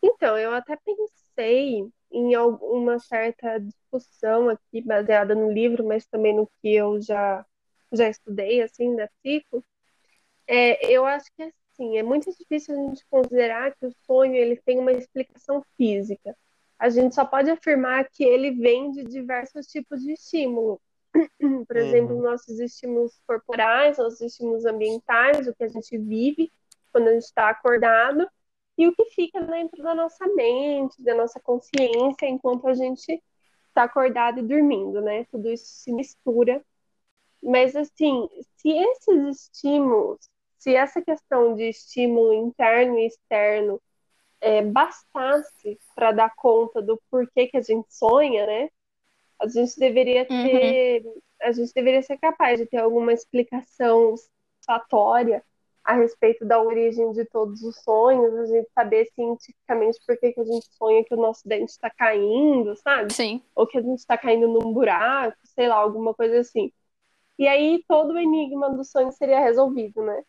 [0.03, 6.49] Então, eu até pensei em alguma certa discussão aqui, baseada no livro, mas também no
[6.61, 7.45] que eu já,
[7.91, 9.63] já estudei, assim, da psico.
[10.47, 14.55] É, eu acho que, assim, é muito difícil a gente considerar que o sonho ele
[14.65, 16.35] tem uma explicação física
[16.79, 20.79] a gente só pode afirmar que ele vem de diversos tipos de estímulo.
[21.67, 22.21] Por exemplo, uhum.
[22.21, 26.51] nossos estímulos corporais, nossos estímulos ambientais, o que a gente vive
[26.91, 28.27] quando a gente está acordado,
[28.77, 33.21] e o que fica dentro da nossa mente, da nossa consciência, enquanto a gente
[33.69, 35.25] está acordado e dormindo, né?
[35.31, 36.63] Tudo isso se mistura.
[37.41, 43.81] Mas, assim, se esses estímulos, se essa questão de estímulo interno e externo
[44.39, 48.69] é, bastasse para dar conta do porquê que a gente sonha, né?
[49.39, 50.43] A gente deveria uhum.
[50.43, 51.21] ter, uhum.
[51.41, 54.15] a gente deveria ser capaz de ter alguma explicação
[54.61, 55.43] satisfatória
[55.87, 60.41] a respeito da origem de todos os sonhos, a gente saber cientificamente por que, que
[60.41, 63.13] a gente sonha que o nosso dente está caindo, sabe?
[63.13, 63.41] Sim.
[63.55, 66.73] Ou que a gente está caindo num buraco, sei lá, alguma coisa assim.
[67.39, 70.21] E aí todo o enigma do sonho seria resolvido, né?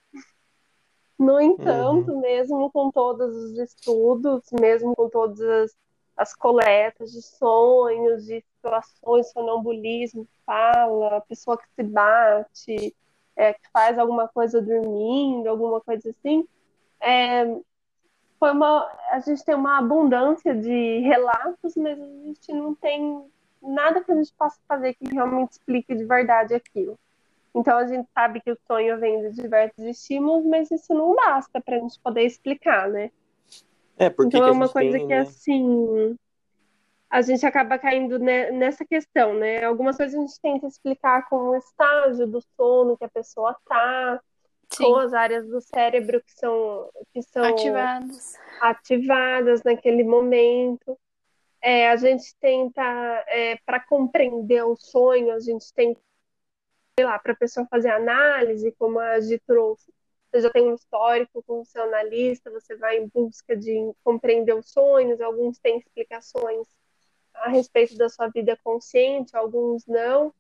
[1.19, 2.21] No entanto, uhum.
[2.21, 5.77] mesmo com todos os estudos, mesmo com todas as,
[6.17, 12.95] as coletas de sonhos, de situações, sonambulismo, fala, a pessoa que se bate,
[13.39, 16.45] é, que faz alguma coisa dormindo, alguma coisa assim,
[17.01, 17.47] é,
[18.39, 23.25] foi uma, a gente tem uma abundância de relatos, mas a gente não tem
[23.63, 26.99] nada que a gente possa fazer que realmente explique de verdade aquilo.
[27.55, 31.61] Então a gente sabe que o sonho vem de diversos estímulos, mas isso não basta
[31.61, 33.11] para a gente poder explicar, né?
[33.97, 35.21] É, porque então é uma coisa tem, que né?
[35.21, 36.17] assim
[37.11, 39.65] a gente acaba caindo nessa questão, né?
[39.65, 44.21] Algumas coisas a gente tenta explicar com o estágio do sono que a pessoa tá,
[44.71, 44.85] Sim.
[44.85, 50.99] com as áreas do cérebro que são que são ativadas, ativadas naquele momento.
[51.61, 52.83] É, a gente tenta,
[53.27, 55.97] é, para compreender o sonho, a gente tem
[56.99, 59.93] sei lá, para a pessoa fazer análise, como a Gi trouxe.
[60.31, 64.53] Você já tem um histórico com o seu analista, você vai em busca de compreender
[64.53, 66.67] os sonhos, alguns têm explicações
[67.43, 70.33] a respeito da sua vida consciente, alguns não.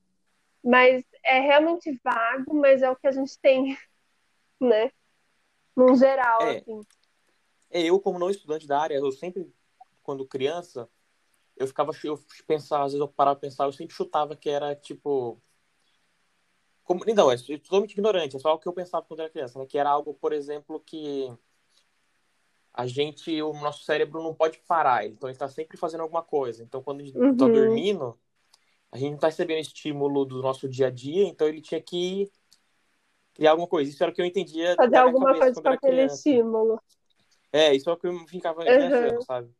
[0.63, 3.77] Mas é realmente vago, mas é o que a gente tem,
[4.61, 4.91] né?
[5.77, 6.81] No geral, é, assim.
[7.71, 9.53] É, eu, como não estudante da área, eu sempre,
[10.03, 10.89] quando criança,
[11.57, 14.75] eu ficava, eu pensava, às vezes eu parava pra pensar, eu sempre chutava que era,
[14.75, 15.41] tipo,
[16.89, 19.67] como, então, é totalmente ignorante, é só o que eu pensava quando era criança, né?
[19.67, 21.31] Que era algo, por exemplo, que
[22.79, 26.63] a gente, o nosso cérebro não pode parar, então ele está sempre fazendo alguma coisa.
[26.63, 27.53] Então, quando a gente está uhum.
[27.53, 28.17] dormindo,
[28.93, 32.31] a gente não está recebendo estímulo do nosso dia a dia, então ele tinha que
[33.35, 33.91] criar alguma coisa.
[33.91, 34.77] Isso era o que eu entendia.
[34.77, 36.81] Fazer alguma coisa com aquele estímulo.
[37.53, 39.23] É, isso é o que eu ficava uhum.
[39.23, 39.51] sabe?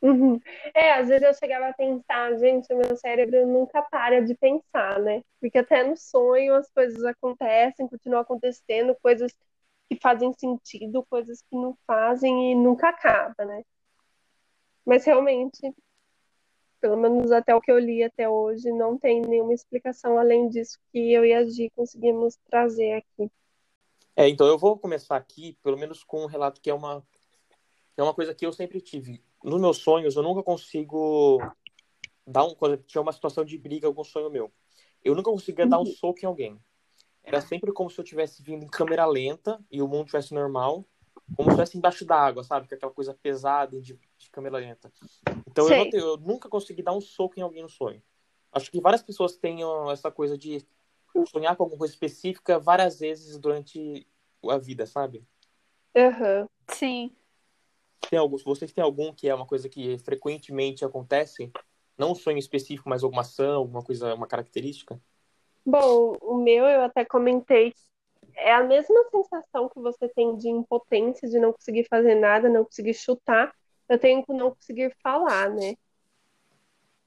[0.00, 0.40] Uhum.
[0.72, 5.00] É, às vezes eu chegava a pensar, gente, o meu cérebro nunca para de pensar,
[5.00, 5.20] né?
[5.40, 9.32] Porque até no sonho as coisas acontecem, continuam acontecendo, coisas
[9.88, 13.62] que fazem sentido, coisas que não fazem e nunca acaba, né?
[14.84, 15.74] Mas realmente,
[16.80, 20.78] pelo menos até o que eu li até hoje, não tem nenhuma explicação além disso
[20.92, 23.30] que eu e a Gi conseguimos trazer aqui.
[24.14, 27.06] É, então eu vou começar aqui, pelo menos com um relato que é uma,
[27.96, 29.22] é uma coisa que eu sempre tive.
[29.42, 31.38] Nos meus sonhos, eu nunca consigo
[32.26, 32.54] dar um.
[32.86, 34.50] Tinha uma situação de briga, algum sonho meu.
[35.04, 36.60] Eu nunca conseguia dar um soco em alguém.
[37.26, 40.86] Era sempre como se eu tivesse vindo em câmera lenta e o mundo tivesse normal,
[41.34, 42.68] como se estivesse embaixo d'água, sabe?
[42.68, 44.92] Que é aquela coisa pesada de, de câmera lenta.
[45.44, 48.00] Então eu, eu, nunca consegui dar um soco em alguém no sonho.
[48.52, 49.58] Acho que várias pessoas têm
[49.90, 50.64] essa coisa de
[51.28, 54.06] sonhar com alguma coisa específica várias vezes durante
[54.48, 55.26] a vida, sabe?
[55.96, 56.46] Uhum.
[56.70, 57.16] Sim.
[58.08, 61.50] Tem alguns, vocês têm algum que é uma coisa que frequentemente acontece?
[61.98, 65.00] Não um sonho específico, mas alguma ação, alguma coisa, uma característica?
[65.66, 67.74] Bom, o meu eu até comentei.
[68.36, 72.64] É a mesma sensação que você tem de impotência, de não conseguir fazer nada, não
[72.64, 73.52] conseguir chutar.
[73.88, 75.74] Eu tenho que não conseguir falar, né?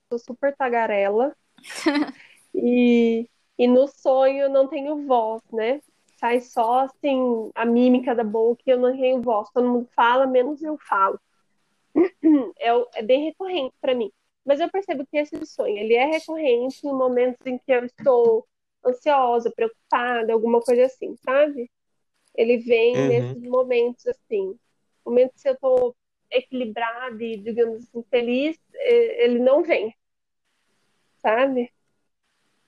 [0.10, 1.34] Sou super tagarela.
[2.54, 5.80] e, e no sonho eu não tenho voz, né?
[6.20, 9.50] Sai só assim a mímica da boca e eu não tenho voz.
[9.54, 11.18] Todo mundo fala, menos eu falo.
[12.60, 14.12] É, é bem recorrente para mim.
[14.46, 18.49] Mas eu percebo que esse sonho, ele é recorrente em momentos em que eu estou
[18.86, 21.70] ansiosa, preocupada, alguma coisa assim, sabe?
[22.36, 23.08] Ele vem uhum.
[23.08, 24.58] nesses momentos assim.
[25.06, 25.96] Momentos que eu estou
[26.32, 29.96] equilibrada e, digamos assim, feliz, ele não vem,
[31.18, 31.72] sabe?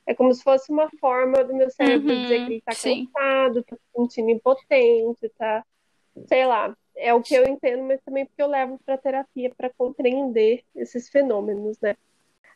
[0.06, 3.06] É como se fosse uma forma do meu cérebro uhum, dizer que ele tá sim.
[3.06, 5.66] cansado, tá se sentindo impotente, tá.
[6.28, 6.76] Sei lá.
[6.96, 11.08] É o que eu entendo, mas também porque eu levo pra terapia para compreender esses
[11.10, 11.96] fenômenos, né?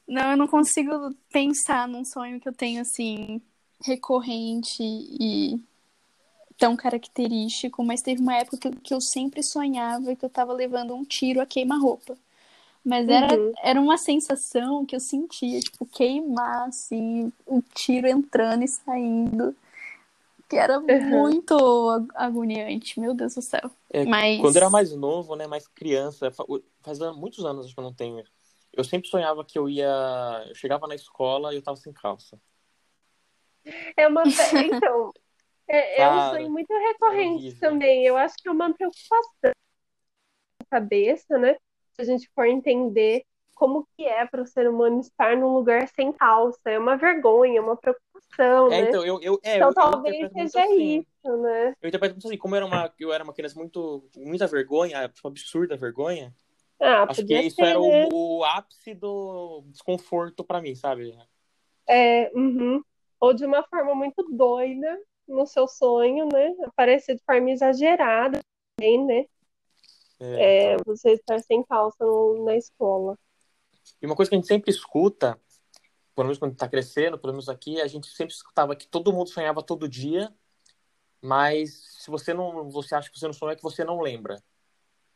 [0.08, 3.42] Não, eu não consigo pensar num sonho que eu tenho assim,
[3.84, 5.60] recorrente e
[6.58, 10.96] tão característico, mas teve uma época que, que eu sempre sonhava que eu tava levando
[10.96, 12.18] um tiro a queima-roupa.
[12.84, 13.54] Mas era, uhum.
[13.64, 19.56] era uma sensação que eu sentia, tipo, queimar, assim, o tiro entrando e saindo.
[20.48, 21.10] Que era uhum.
[21.10, 23.72] muito agoniante, meu Deus do céu.
[23.90, 24.40] É, Mas...
[24.40, 26.32] Quando eu era mais novo, né, mais criança,
[26.84, 28.24] faz muitos anos que eu não tenho.
[28.76, 30.46] Eu sempre sonhava que eu ia.
[30.48, 32.40] Eu chegava na escola e eu tava sem calça.
[33.98, 34.24] É uma.
[34.84, 35.12] Então,
[35.68, 38.06] é, é um sonho muito recorrente é também.
[38.06, 41.58] Eu acho que é uma preocupação na cabeça, né?
[41.96, 45.88] se a gente for entender como que é para o ser humano estar num lugar
[45.88, 46.60] sem calça.
[46.66, 48.90] É uma vergonha, uma preocupação, é, né?
[48.90, 51.00] Então, eu, eu, é, então eu, talvez seja assim.
[51.00, 51.74] isso, né?
[51.82, 55.08] Eu interpreto muito assim, como eu era uma, eu era uma criança muito, muita vergonha,
[55.08, 56.36] tipo, absurda vergonha,
[56.80, 58.10] ah, acho que isso era né?
[58.12, 61.18] o, o, ápice do desconforto para mim, sabe?
[61.88, 62.82] É, uhum.
[63.20, 66.54] ou de uma forma muito doida no seu sonho, né?
[66.66, 68.40] Aparecer de forma exagerada
[68.76, 69.26] também, né?
[70.20, 72.06] É, é, você estar sem calça
[72.44, 73.18] na escola.
[74.02, 75.40] E uma coisa que a gente sempre escuta,
[76.16, 79.30] pelo menos quando está crescendo, pelo menos aqui, a gente sempre escutava que todo mundo
[79.30, 80.34] sonhava todo dia,
[81.22, 84.42] mas se você não, você acha que você não sonha, é que você não lembra.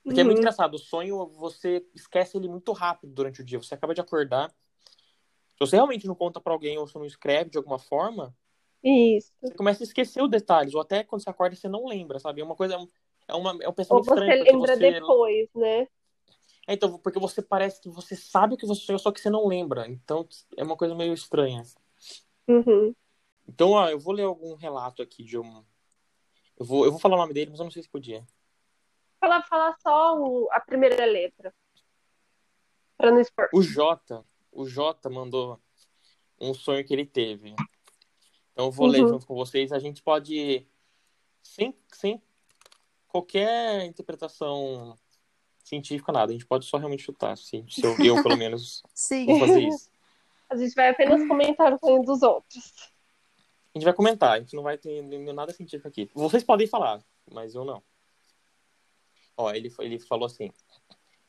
[0.09, 0.21] Porque uhum.
[0.21, 0.41] é muito uhum.
[0.41, 3.61] engraçado, o sonho você esquece ele muito rápido durante o dia.
[3.61, 7.51] Você acaba de acordar, se você realmente não conta para alguém ou você não escreve
[7.51, 8.35] de alguma forma,
[8.83, 9.31] isso.
[9.39, 12.41] Você começa a esquecer os detalhes, ou até quando você acorda você não lembra, sabe?
[12.41, 12.75] É uma coisa,
[13.27, 14.43] é, uma, é um pensamento Ou você estranho.
[14.43, 14.91] lembra você...
[14.91, 15.81] depois, né?
[16.67, 19.29] É, então, porque você parece que você sabe o que você sonhou, só que você
[19.29, 19.87] não lembra.
[19.87, 21.61] Então, é uma coisa meio estranha.
[22.47, 22.95] Uhum.
[23.47, 25.63] Então, ó, eu vou ler algum relato aqui de um...
[26.59, 28.25] Eu vou, eu vou falar o nome dele, mas eu não sei se podia.
[29.19, 31.53] Fala, fala só o, a primeira letra.
[32.97, 33.49] Pra não expor.
[33.53, 35.59] O Jota, o Jota mandou
[36.39, 37.49] um sonho que ele teve.
[38.51, 38.91] Então, eu vou uhum.
[38.91, 39.71] ler junto com vocês.
[39.71, 40.65] A gente pode,
[41.41, 42.21] sem, sem
[43.07, 44.97] qualquer interpretação
[45.63, 46.31] científica, nada.
[46.31, 49.25] A gente pode só realmente chutar, assim, se eu, eu pelo menos, Sim.
[49.25, 49.89] vou fazer isso.
[50.49, 52.73] A gente vai apenas comentar o sonho dos outros.
[53.73, 55.01] A gente vai comentar, a gente não vai ter
[55.33, 56.09] nada científico aqui.
[56.13, 57.83] Vocês podem falar, mas eu não.
[59.39, 60.51] Ó, ele, ele falou assim: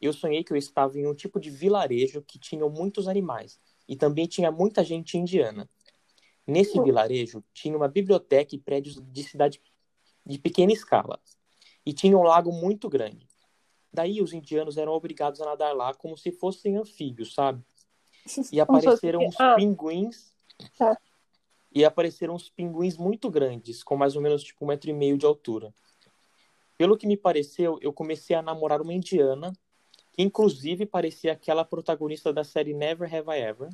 [0.01, 3.95] Eu sonhei que eu estava em um tipo de vilarejo que tinha muitos animais e
[3.95, 5.71] também tinha muita gente indiana.
[6.45, 6.83] Nesse hum.
[6.83, 9.63] vilarejo tinha uma biblioteca e prédios de cidade
[10.27, 11.21] de pequena escala
[11.87, 13.29] e tinha um lago muito grande.
[13.93, 17.63] Daí os indianos eram obrigados a nadar lá como se fossem anfíbios, sabe?
[18.51, 19.55] E apareceram uns ah.
[19.55, 20.35] pinguins.
[20.77, 20.99] Tá.
[21.73, 25.17] E apareceram uns pinguins muito grandes, com mais ou menos tipo um metro e meio
[25.17, 25.73] de altura.
[26.81, 29.53] Pelo que me pareceu, eu comecei a namorar uma indiana,
[30.15, 33.69] que inclusive parecia aquela protagonista da série Never Have I Ever.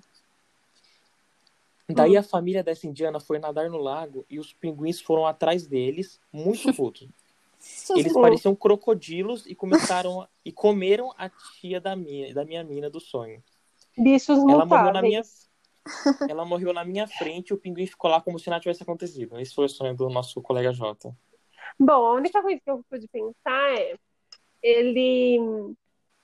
[1.89, 2.19] Daí hum.
[2.19, 6.63] a família dessa indiana foi nadar no lago e os pinguins foram atrás deles, muito
[6.75, 7.09] putos.
[7.97, 12.99] Eles pareciam crocodilos e começaram e comeram a tia da minha, da minha mina do
[12.99, 13.41] sonho.
[13.97, 15.23] Bichos ela morreu na minha
[16.29, 19.39] Ela morreu na minha frente e o pinguim ficou lá como se nada tivesse acontecido.
[19.39, 21.17] Esse foi o sonho do nosso colega Jota.
[21.79, 23.97] Bom, a única coisa que eu pude pensar é
[24.63, 25.75] ele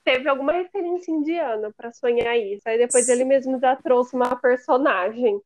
[0.05, 2.62] teve alguma referência indiana para sonhar isso.
[2.67, 5.41] Aí depois ele mesmo já trouxe uma personagem,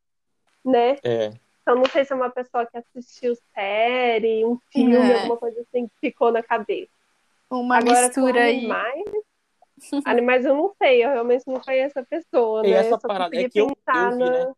[0.64, 0.96] né?
[1.04, 1.32] É.
[1.62, 5.14] Então não sei se é uma pessoa que assistiu série, um filme, É.
[5.16, 6.90] alguma coisa assim que ficou na cabeça.
[7.50, 8.58] Uma Agora, mistura com aí.
[8.58, 9.04] animais,
[10.06, 12.76] animais eu não sei, eu realmente não conheço a pessoa, E né?
[12.78, 14.52] essa Só parada- é que eu- pensar eu vi, na- né?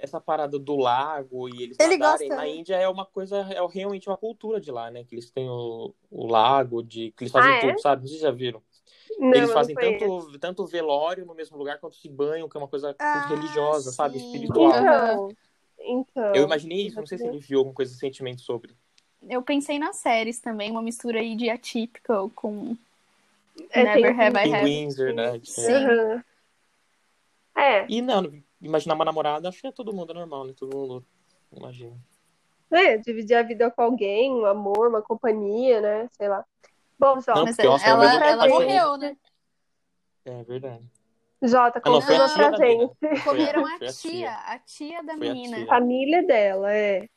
[0.00, 2.36] Essa parada do lago e eles Ele nadarem gosta.
[2.36, 5.04] na Índia é uma coisa, é realmente uma cultura de lá, né?
[5.04, 7.60] Que eles têm o, o lago, de, que eles fazem Ah, é?
[7.60, 8.08] tudo, sabe?
[8.08, 8.62] Vocês já viram?
[9.18, 12.68] Não, Eles fazem tanto, tanto velório no mesmo lugar quanto se banham, que é uma
[12.68, 14.18] coisa Ah, religiosa, sabe?
[14.18, 14.24] sim.
[14.26, 14.70] Espiritual.
[14.70, 15.36] Então,
[15.78, 16.36] então.
[16.36, 18.74] Eu imaginei isso, não sei se ele viu alguma coisa recentemente sobre.
[19.28, 22.76] Eu pensei nas séries também, uma mistura aí de Atypical com
[23.70, 24.64] É, tem Never Have I Had.
[24.64, 25.40] Windsor, né?
[25.44, 25.72] Sim.
[25.72, 26.24] Aham.
[27.56, 30.54] É, E não, imaginar uma namorada, acho que é todo mundo normal, né?
[30.56, 31.04] Todo mundo
[31.52, 31.96] imagina.
[32.70, 32.96] né?
[32.98, 36.08] Dividir a vida com alguém, um amor, uma companhia, né?
[36.12, 36.44] Sei lá.
[36.98, 38.66] Bom, Jota, Não, Mas porque, nossa, uma ela, ela apaixonei.
[38.68, 39.16] morreu, né?
[40.24, 40.84] É verdade.
[41.42, 42.90] Jota, Ah, a confirma tia pra gente.
[43.00, 45.56] Foi a- Comeram foi a tia, a tia da Foi a menina.
[45.56, 45.66] tia.
[45.66, 47.08] Família dela, é.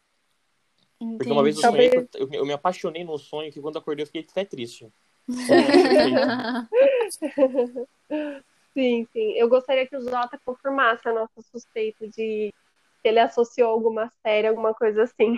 [1.18, 1.90] Porque uma vez eu Entendi.
[1.92, 4.90] sonhei, eu, eu me apaixonei num sonho que quando eu acordei eu fiquei até triste.
[8.74, 9.34] Sim, sim.
[9.34, 12.54] Eu gostaria que o Jota confirmasse a nossa suspeita de
[13.02, 15.38] que ele associou alguma série, alguma coisa assim.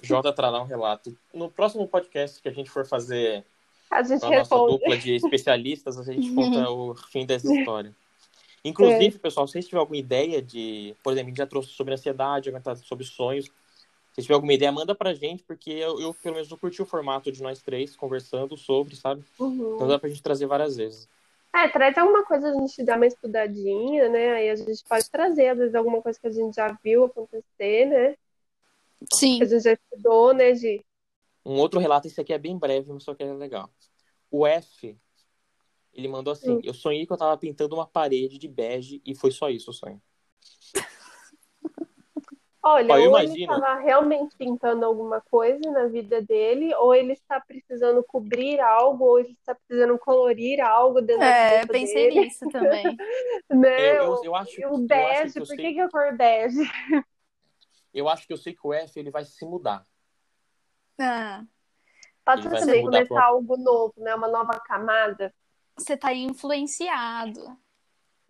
[0.00, 1.16] Jota trará um relato.
[1.34, 3.44] No próximo podcast que a gente for fazer
[3.90, 7.92] A gente a nossa dupla de especialistas, a gente conta o fim dessa história.
[8.64, 9.18] Inclusive, É.
[9.18, 12.52] pessoal, se vocês tiverem alguma ideia de, por exemplo, a gente já trouxe sobre ansiedade,
[12.84, 13.46] sobre sonhos.
[13.46, 13.52] Se
[14.14, 16.86] vocês tiverem alguma ideia, manda pra gente, porque eu, eu, pelo menos, não curti o
[16.86, 19.24] formato de nós três conversando sobre, sabe?
[19.38, 19.74] Uhum.
[19.76, 21.08] Então dá pra gente trazer várias vezes.
[21.54, 24.32] É, traz alguma coisa, a gente dá uma estudadinha, né?
[24.32, 27.86] Aí a gente pode trazer, às vezes, alguma coisa que a gente já viu acontecer,
[27.86, 28.16] né?
[29.12, 29.38] Sim.
[29.38, 30.84] Que a gente já estudou, né, Gi?
[31.44, 33.70] Um outro relato, esse aqui é bem breve, mas só que é legal.
[34.30, 34.98] O F,
[35.92, 36.60] ele mandou assim: Hum.
[36.62, 39.74] Eu sonhei que eu tava pintando uma parede de bege e foi só isso o
[39.74, 40.00] sonho.
[42.70, 43.52] Olha, ou ele imagino.
[43.52, 49.18] estava realmente pintando alguma coisa na vida dele, ou ele está precisando cobrir algo, ou
[49.20, 52.96] ele está precisando colorir algo dentro da É, cabeça pensei dele, nisso também.
[53.50, 53.98] né?
[54.00, 56.58] Eu, eu, eu acho, E o bege, que por sei, que que é cor bege?
[57.92, 59.86] eu acho que eu sei que o F ele vai se mudar.
[61.00, 61.44] Ah,
[62.24, 64.14] Pode Ele ser vai também começar pra- algo novo, né?
[64.14, 65.34] Uma nova camada.
[65.76, 67.58] você tá influenciado.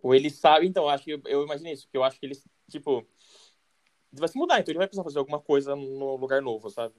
[0.01, 2.25] Ou ele sabe, então, eu acho que eu, eu imaginei isso, porque eu acho que
[2.25, 2.35] ele,
[2.69, 3.05] tipo,
[4.11, 6.95] vai se mudar, então ele vai precisar fazer alguma coisa no lugar novo, sabe?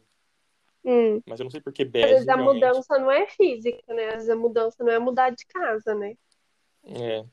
[0.84, 1.20] Hum.
[1.26, 2.54] Mas eu não sei porque Às bege, vezes a realmente.
[2.54, 4.08] mudança não é física, né?
[4.08, 6.16] Às vezes a mudança não é mudar de casa, né?
[6.84, 7.24] É.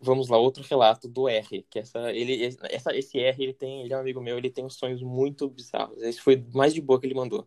[0.00, 3.92] Vamos lá, outro relato do R, que essa, ele, essa, esse R, ele tem, ele
[3.92, 6.00] é um amigo meu, ele tem uns sonhos muito bizarros.
[6.00, 7.46] Esse foi mais de boa que ele mandou.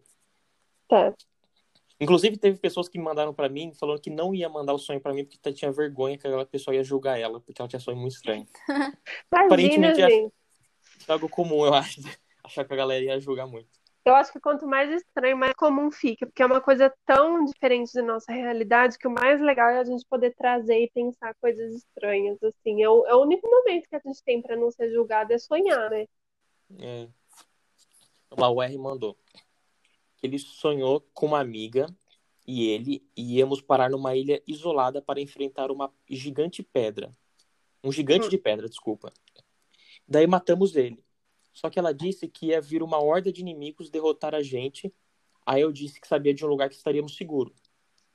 [0.88, 1.14] Tá.
[1.98, 5.00] Inclusive, teve pessoas que me mandaram pra mim falando que não ia mandar o sonho
[5.00, 7.96] pra mim porque tinha vergonha que aquela pessoa ia julgar ela, porque ela tinha sonho
[7.96, 8.46] muito estranho.
[8.68, 8.98] Imagina,
[9.32, 10.34] Aparentemente, é- gente.
[11.08, 12.02] Algo comum, eu acho.
[12.44, 13.70] Achar que a galera ia julgar muito.
[14.04, 17.94] Eu acho que quanto mais estranho, mais comum fica, porque é uma coisa tão diferente
[17.94, 21.76] da nossa realidade que o mais legal é a gente poder trazer e pensar coisas
[21.76, 22.82] estranhas, assim.
[22.82, 25.38] É o, é o único momento que a gente tem para não ser julgado é
[25.38, 26.08] sonhar, né?
[26.80, 27.08] É.
[28.36, 29.16] Lá, o R mandou.
[30.18, 31.86] Que ele sonhou com uma amiga
[32.48, 37.12] e ele íamos parar numa ilha isolada para enfrentar uma gigante pedra.
[37.84, 38.30] Um gigante Hum.
[38.30, 39.14] de pedra, desculpa.
[40.12, 41.02] Daí matamos ele.
[41.54, 44.94] Só que ela disse que ia vir uma horda de inimigos derrotar a gente.
[45.46, 47.58] Aí eu disse que sabia de um lugar que estaríamos seguros.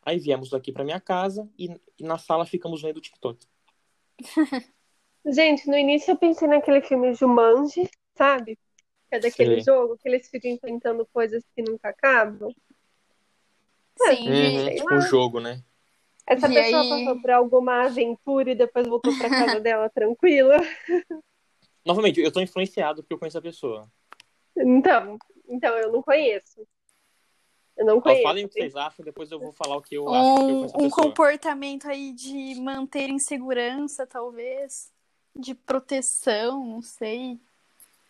[0.02, 3.46] Aí viemos aqui para minha casa e, e na sala ficamos vendo o TikTok.
[5.24, 8.58] Gente, no início eu pensei naquele filme Jumanji, sabe?
[9.08, 9.62] Que é daquele Sei.
[9.62, 12.54] jogo que eles ficam inventando coisas que nunca acabam.
[13.96, 15.64] Sim, Uhum, tipo um jogo, né?
[16.26, 16.88] Essa E pessoa aí?
[16.90, 20.56] passou por alguma aventura e depois voltou pra casa dela tranquila.
[21.86, 23.88] Novamente, eu tô influenciado porque eu conheço a pessoa.
[24.56, 25.16] Então,
[25.48, 26.66] então eu não conheço.
[27.76, 28.22] Eu não Ó, conheço.
[28.24, 30.56] falem o que vocês acham, depois eu vou falar o que eu acho que eu
[30.56, 31.06] um, conheço a um pessoa.
[31.06, 34.92] comportamento aí de manter em segurança, talvez.
[35.34, 37.38] De proteção, não sei.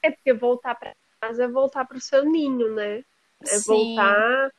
[0.03, 3.05] É porque voltar pra casa é voltar pro seu ninho, né?
[3.43, 3.67] É Sim.
[3.67, 4.51] voltar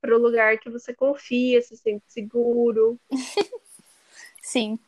[0.00, 2.98] pro lugar que você confia, se sente seguro.
[4.40, 4.78] Sim.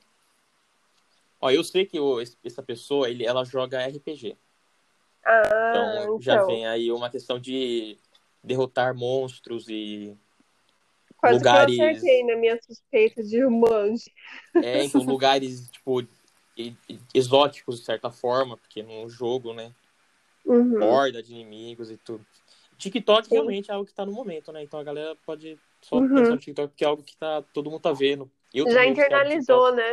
[1.44, 4.34] Ó, eu sei que o- essa pessoa, ele, ela joga RPG.
[5.22, 6.46] Ah, Então, já então.
[6.46, 7.98] vem aí uma questão de
[8.42, 10.16] derrotar monstros e
[11.18, 14.10] Quase lugares- que eu acertei na minha suspeita de Jumanji.
[14.54, 16.02] é, então, lugares tipo
[17.12, 19.70] exóticos de certa forma, porque no jogo, né,
[20.46, 20.82] Uhum.
[20.82, 22.24] horda de inimigos e tudo.
[22.78, 23.34] TikTok Sim.
[23.34, 24.62] realmente é algo que tá no momento, né?
[24.62, 26.08] Então a galera pode só Uhum.
[26.08, 28.30] pensar no TikTok, porque é algo que tá, todo mundo tá vendo.
[28.52, 29.92] Eu Já internalizou, né?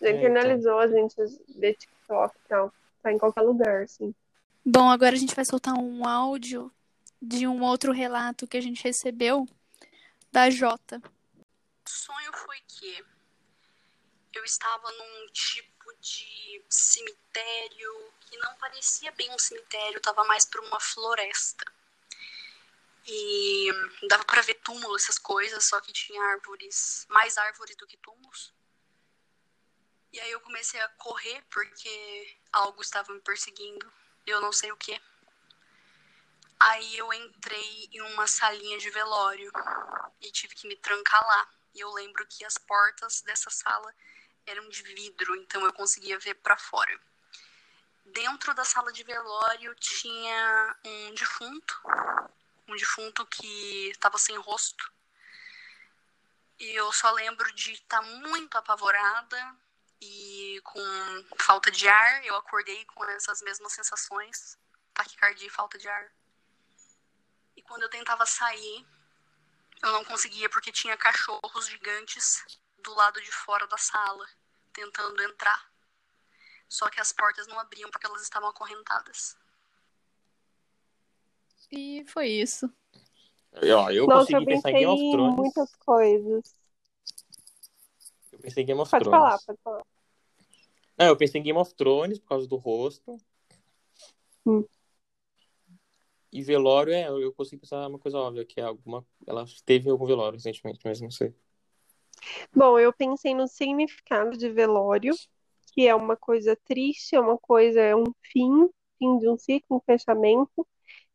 [0.00, 1.16] Já É, internalizou a gente
[1.56, 2.72] ver TikTok e tal.
[3.02, 4.14] Tá em qualquer lugar, assim.
[4.64, 6.72] Bom, agora a gente vai soltar um áudio
[7.22, 9.46] de um outro relato que a gente recebeu
[10.30, 11.00] da Jota.
[11.86, 13.04] O sonho foi que
[14.34, 20.60] eu estava num tipo de cemitério que não parecia bem um cemitério, estava mais para
[20.62, 21.64] uma floresta.
[23.08, 23.70] E
[24.08, 28.52] dava para ver túmulo, essas coisas, só que tinha árvores, mais árvores do que túmulos.
[30.16, 33.92] E aí eu comecei a correr porque algo estava me perseguindo,
[34.26, 34.98] eu não sei o que.
[36.58, 39.52] Aí eu entrei em uma salinha de velório
[40.22, 41.50] e tive que me trancar lá.
[41.74, 43.94] E eu lembro que as portas dessa sala
[44.46, 46.98] eram de vidro, então eu conseguia ver para fora.
[48.06, 51.78] Dentro da sala de velório tinha um defunto,
[52.66, 54.90] um defunto que estava sem rosto.
[56.58, 59.65] E eu só lembro de estar muito apavorada
[60.00, 60.80] e com
[61.38, 62.24] falta de ar.
[62.24, 64.58] Eu acordei com essas mesmas sensações,
[64.94, 66.12] taquicardia e falta de ar.
[67.56, 68.86] E quando eu tentava sair,
[69.82, 72.44] eu não conseguia porque tinha cachorros gigantes
[72.78, 74.26] do lado de fora da sala,
[74.72, 75.70] tentando entrar.
[76.68, 79.36] Só que as portas não abriam porque elas estavam acorrentadas.
[81.70, 82.70] E foi isso.
[83.52, 85.36] Eu, eu Nossa, eu consegui pensar em pensei Game of em Thrones.
[85.36, 86.55] muitas coisas.
[88.46, 89.18] Pensei em Game of Pode Thrones.
[89.18, 89.82] falar, pode falar.
[90.96, 93.16] Não, eu pensei em Game of Thrones por causa do rosto.
[94.46, 94.64] Hum.
[96.32, 99.04] E velório, é, eu consigo pensar uma coisa óbvia, que é alguma.
[99.26, 101.34] Ela teve algum velório recentemente, mas não sei.
[102.54, 105.12] Bom, eu pensei no significado de velório,
[105.72, 109.78] que é uma coisa triste, é uma coisa, é um fim, fim de um ciclo,
[109.78, 110.64] um fechamento.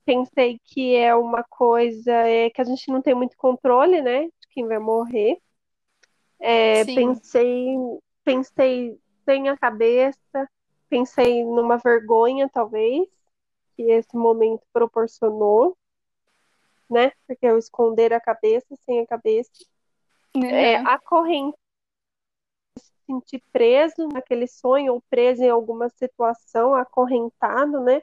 [0.04, 4.48] Pensei que é uma coisa é, que a gente não tem muito controle, né, de
[4.50, 5.42] quem vai morrer.
[6.42, 7.76] É, pensei,
[8.24, 10.50] pensei sem a cabeça,
[10.90, 13.08] pensei numa vergonha, talvez,
[13.76, 15.78] que esse momento proporcionou,
[16.90, 17.12] né?
[17.28, 19.52] Porque eu esconder a cabeça sem a cabeça.
[20.36, 20.86] É, Uhum.
[20.86, 21.58] a corrente
[22.78, 28.02] se sentir preso naquele sonho ou preso em alguma situação, acorrentado, né?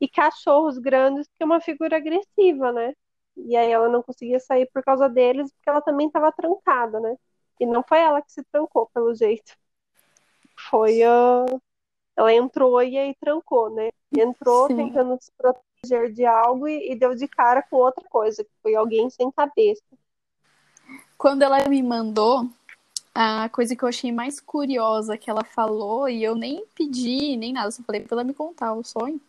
[0.00, 2.94] E cachorros grandes, que é uma figura agressiva, né?
[3.36, 7.16] E aí ela não conseguia sair por causa deles, porque ela também estava trancada, né?
[7.60, 9.56] E não foi ela que se trancou, pelo jeito.
[10.70, 11.44] Foi a.
[12.16, 13.90] Ela entrou e aí trancou, né?
[14.16, 14.76] Entrou Sim.
[14.76, 18.74] tentando se proteger de algo e, e deu de cara com outra coisa, que foi
[18.74, 19.82] alguém sem cabeça.
[21.18, 22.48] Quando ela me mandou,
[23.14, 27.52] a coisa que eu achei mais curiosa que ela falou, e eu nem pedi, nem
[27.52, 29.20] nada, só falei pra ela me contar o sonho,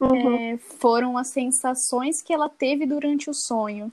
[0.00, 0.36] Uhum.
[0.36, 3.92] é, foram as sensações que ela teve durante o sonho.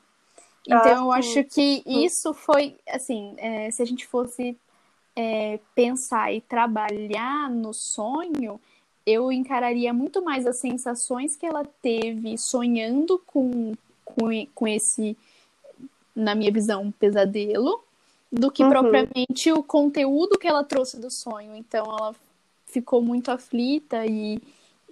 [0.67, 1.39] Então, Ah, eu sim.
[1.39, 4.57] acho que isso foi, assim, é, se a gente fosse
[5.15, 8.59] é, pensar e trabalhar no sonho,
[9.05, 15.15] eu encararia muito mais as sensações que ela teve sonhando com, com, com esse,
[16.15, 17.83] na minha visão, pesadelo,
[18.31, 18.69] do que Uhum.
[18.69, 21.55] propriamente o conteúdo que ela trouxe do sonho.
[21.55, 22.15] Então, ela
[22.65, 24.41] ficou muito aflita e,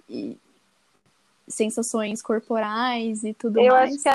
[0.08, 0.38] e
[1.48, 3.94] sensações corporais e tudo Eu mais.
[3.94, 4.08] acho que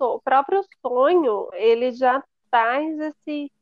[0.00, 3.52] so- o próprio sonho, ele já traz esse,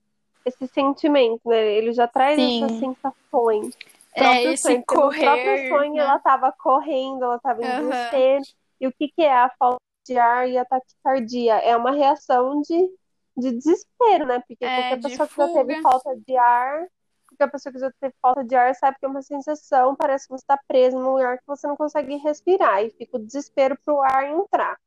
[0.45, 1.73] esse sentimento, né?
[1.75, 2.65] Ele já traz Sim.
[2.65, 3.75] essas sensações.
[4.15, 6.01] É, próprio esse sonho, porque no correr, próprio sonho né?
[6.01, 7.81] ela estava correndo, ela estava em Aham.
[7.81, 8.43] desespero.
[8.81, 11.55] E o que que é a falta de ar e a taquicardia?
[11.57, 12.89] É uma reação de,
[13.37, 14.43] de desespero, né?
[14.47, 15.83] Porque É, qualquer pessoa que já teve fuga.
[15.83, 16.87] falta de ar,
[17.29, 20.33] qualquer pessoa que já teve falta de ar sabe que é uma sensação, parece que
[20.33, 23.95] você está preso num lugar que você não consegue respirar e fica o desespero para
[23.95, 24.79] o ar entrar.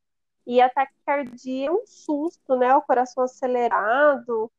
[0.52, 2.76] E a taquicardia é um susto, né?
[2.76, 4.52] O coração acelerado.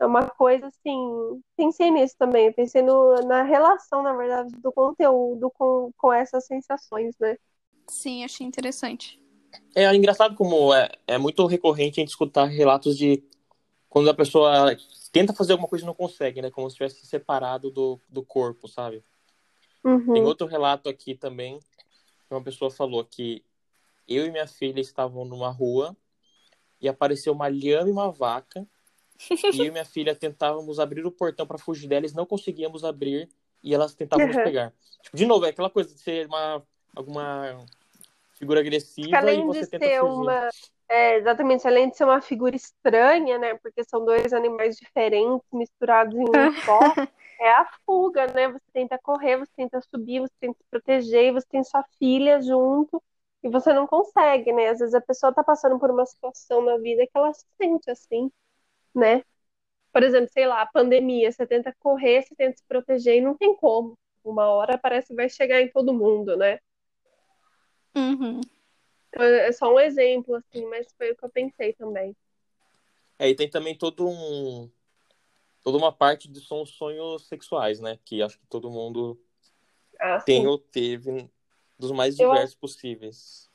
[0.00, 1.42] É uma coisa assim.
[1.54, 2.50] Pensei nisso também.
[2.54, 7.36] Pensei no, na relação, na verdade, do conteúdo com, com essas sensações, né?
[7.86, 9.20] Sim, achei interessante.
[9.74, 13.22] É engraçado como é, é muito recorrente a gente escutar relatos de
[13.90, 14.74] quando a pessoa
[15.12, 16.50] tenta fazer alguma coisa e não consegue, né?
[16.50, 19.04] Como se tivesse se separado do, do corpo, sabe?
[19.82, 20.24] Tem Uhum.
[20.24, 23.44] outro relato aqui também, que uma pessoa falou que
[24.08, 25.96] eu e minha filha estavam numa rua
[26.80, 28.66] e apareceu uma lhama e uma vaca.
[29.52, 33.28] E eu e minha filha tentávamos abrir o portão para fugir delas, não conseguíamos abrir
[33.62, 34.42] e elas tentavam nos Uhum.
[34.44, 34.72] pegar.
[35.02, 36.62] Tipo, de novo, é aquela coisa de ser uma
[36.94, 37.66] alguma
[38.38, 40.20] figura agressiva além e você de tenta ser fugir.
[40.20, 40.50] uma.
[40.88, 43.54] É, exatamente, além de ser uma figura estranha, né?
[43.56, 46.24] Porque são dois animais diferentes misturados em um
[46.64, 46.94] só,
[47.40, 48.48] é a fuga, né?
[48.48, 52.40] Você tenta correr, você tenta subir, você tenta se proteger, e você tem sua filha
[52.40, 53.02] junto,
[53.46, 54.70] E você não consegue, né?
[54.70, 57.88] Às vezes a pessoa tá passando por uma situação na vida que ela se sente
[57.88, 58.28] assim,
[58.92, 59.22] né?
[59.92, 63.36] Por exemplo, sei lá, a pandemia, você tenta correr, você tenta se proteger e não
[63.36, 63.96] tem como.
[64.24, 66.58] Uma hora parece que vai chegar em todo mundo, né?
[67.94, 68.40] Uhum.
[69.10, 72.16] Então, é só um exemplo, assim, mas foi o que eu pensei também.
[73.16, 74.68] É, e tem também todo um.
[75.62, 77.96] Toda uma parte de são sonhos sexuais, né?
[78.04, 79.16] Que acho que todo mundo
[80.00, 80.46] Ah, tem sim.
[80.48, 81.30] ou teve
[81.78, 83.50] dos mais Eu diversos possíveis.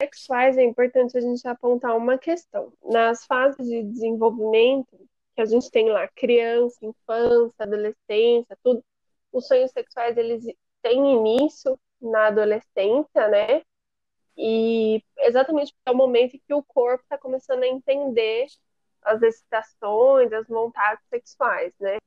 [0.00, 2.72] sexuais é importante a gente apontar uma questão.
[2.82, 4.98] Nas fases de desenvolvimento,
[5.34, 8.84] que a gente tem lá criança, infância, adolescência, tudo,
[9.32, 10.44] os sonhos sexuais eles
[10.82, 13.62] têm início na adolescência, né?
[14.36, 18.46] E exatamente porque é o momento em que o corpo está começando a entender
[19.02, 21.98] as excitações, as vontades sexuais, né?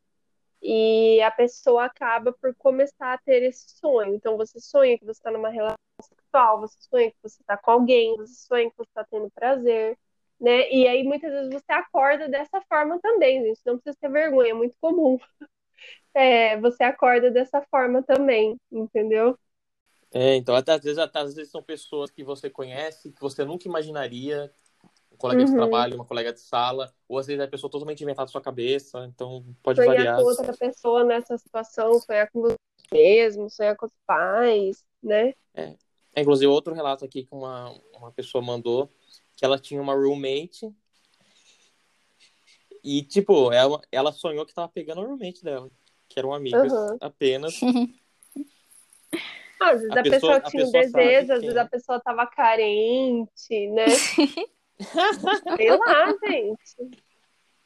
[0.68, 4.16] E a pessoa acaba por começar a ter esse sonho.
[4.16, 7.70] Então, você sonha que você está numa relação sexual, você sonha que você está com
[7.70, 9.95] alguém, você sonha que você está tendo prazer,
[10.41, 10.68] né?
[10.72, 13.61] E aí, muitas vezes, você acorda dessa forma também, gente.
[13.63, 15.20] Não precisa ter vergonha, é muito comum.
[16.18, 19.38] É, você acorda dessa forma também, entendeu?
[20.13, 23.43] É, então, até, às, vezes, até, às vezes são pessoas que você conhece, que você
[23.43, 24.49] nunca imaginaria,
[25.16, 25.57] um colega de Uhum.
[25.57, 28.41] trabalho, uma colega de sala, ou às vezes é a pessoa totalmente inventada na sua
[28.41, 30.18] cabeça, então pode Sonhar variar.
[30.18, 32.55] com outra pessoa nessa situação, sonhar com você
[32.91, 35.34] mesmo, sonhar com os pais, né?
[35.55, 35.76] É,
[36.18, 38.91] inclusive, outro relato aqui que uma, uma pessoa mandou,
[39.36, 40.72] que ela tinha uma roommate,
[42.84, 45.72] e, tipo, ela, ela sonhou que tava pegando a roommate dela,
[46.07, 46.97] que eram amigas Uhum.
[47.01, 47.59] apenas.
[49.59, 50.11] Ah, Às vezes A a, pessoa-
[50.41, 51.59] pessoa, tinha um pessoa sabe desejo, às vezes é.
[51.61, 53.86] a pessoa tava carente, né?
[55.58, 57.06] Sei lá, gente.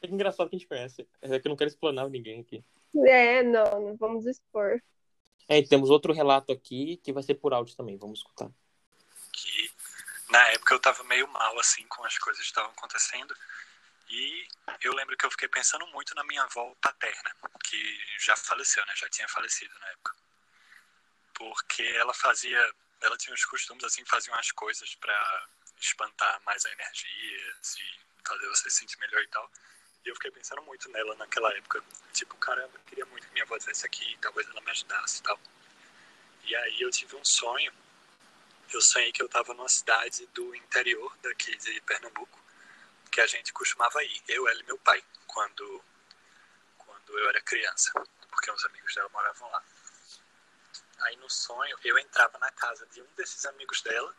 [0.02, 1.08] É engraçado que a gente conhece.
[1.22, 2.64] É que eu não quero explanar ninguém aqui.
[3.06, 4.82] É, não, não vamos expor.
[5.48, 8.50] É, e temos outro relato aqui que vai ser por áudio também, vamos escutar.
[9.34, 9.72] que
[10.30, 13.36] na época eu tava meio mal assim com as coisas que estavam acontecendo
[14.10, 14.48] e
[14.82, 18.94] eu lembro que eu fiquei pensando muito na minha avó paterna, que já faleceu, né?
[18.96, 20.16] Já tinha falecido na época.
[21.36, 25.48] Porque ela fazia, ela tinha uns costumes assim, fazia umas coisas pra
[25.80, 29.52] espantar mais a energia e fazer você se sentir melhor e tal.
[30.06, 31.84] E eu fiquei pensando muito nela naquela época.
[32.14, 35.24] Tipo, caramba, eu queria muito que minha avó fizesse aqui, talvez ela me ajudasse e
[35.24, 35.40] tal.
[36.44, 37.72] E aí eu tive um sonho
[38.72, 42.40] eu sonhei que eu estava numa cidade do interior daqui de Pernambuco,
[43.12, 45.84] que a gente costumava ir, eu, ela e meu pai, quando,
[46.78, 47.92] quando eu era criança,
[48.30, 49.64] porque uns amigos dela moravam lá.
[51.00, 54.16] Aí no sonho, eu entrava na casa de um desses amigos dela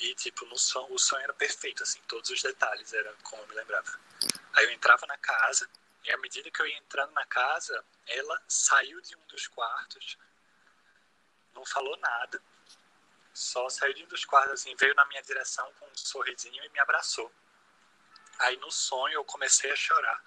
[0.00, 3.48] e, tipo, no sonho, o sonho era perfeito, assim, todos os detalhes, era como eu
[3.48, 4.00] me lembrava.
[4.54, 5.68] Aí eu entrava na casa
[6.04, 10.16] e à medida que eu ia entrando na casa, ela saiu de um dos quartos,
[11.54, 12.40] não falou nada,
[13.34, 16.68] só saiu de um dos quartos assim, veio na minha direção com um sorrisinho e
[16.70, 17.30] me abraçou.
[18.38, 20.24] Aí no sonho eu comecei a chorar.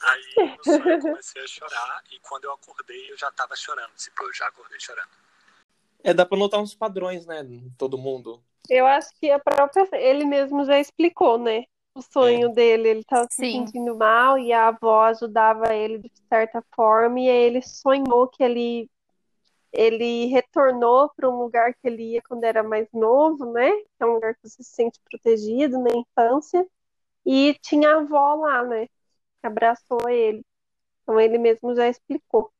[0.00, 3.92] Aí no sonho eu comecei a chorar e quando eu acordei eu já tava chorando.
[3.96, 5.10] Tipo, eu já acordei chorando.
[6.04, 8.42] É, dá pra notar uns padrões, né, em todo mundo.
[8.68, 9.88] Eu acho que a própria.
[9.92, 11.64] Ele mesmo já explicou, né?
[11.94, 12.88] O sonho dele.
[12.88, 13.66] Ele tava se Sim.
[13.66, 18.42] sentindo mal e a avó ajudava ele de certa forma, e aí ele sonhou que
[18.42, 18.88] ele.
[19.72, 23.70] Ele retornou para um lugar que ele ia quando era mais novo, né?
[23.70, 26.66] Que é um lugar que você se sente protegido na infância.
[27.24, 28.86] E tinha a avó lá, né?
[29.40, 30.44] Que abraçou ele.
[31.02, 32.52] Então ele mesmo já explicou.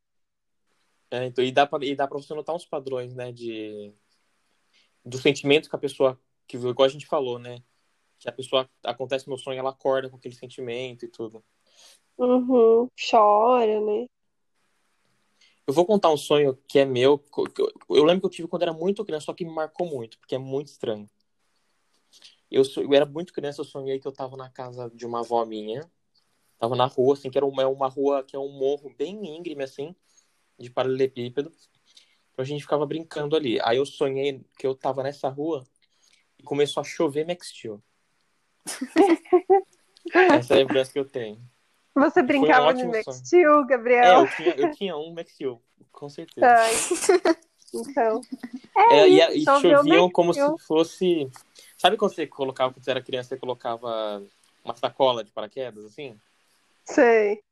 [1.11, 3.93] É, então, e dá e pra você notar uns padrões, né, de...
[5.05, 6.19] Do sentimento que a pessoa...
[6.47, 7.63] Que, igual a gente falou, né?
[8.19, 11.43] Que a pessoa acontece no sonho, ela acorda com aquele sentimento e tudo.
[12.19, 12.89] Uhum.
[13.11, 14.07] Chora, né?
[15.67, 17.19] Eu vou contar um sonho que é meu.
[17.19, 19.87] que Eu, eu lembro que eu tive quando era muito criança, só que me marcou
[19.87, 21.09] muito, porque é muito estranho.
[22.51, 25.45] Eu, eu era muito criança, eu sonhei que eu tava na casa de uma avó
[25.45, 25.91] minha.
[26.59, 29.65] Tava na rua, assim, que era uma, uma rua que é um morro bem íngreme,
[29.65, 29.97] assim,
[30.59, 31.51] de paralelepípedo.
[32.33, 33.59] Então a gente ficava brincando ali.
[33.63, 35.65] Aí eu sonhei que eu tava nessa rua
[36.39, 37.83] e começou a chover Max Steel.
[40.13, 41.41] Essa é a lembrança que eu tenho.
[41.95, 43.05] Você brincava de Max.
[43.19, 44.21] Steel, É, Gabriel?
[44.21, 46.47] eu tinha, eu tinha um Max Steel, com certeza.
[46.47, 46.73] Ai.
[47.75, 48.21] Então.
[48.91, 51.31] É, e, isso, e choveu choviam como se fosse.
[51.79, 54.23] Sabe quando você colocava, quando você era criança, você colocava
[54.63, 56.21] uma sacola de paraquedas, assim?
[56.85, 57.43] Sei.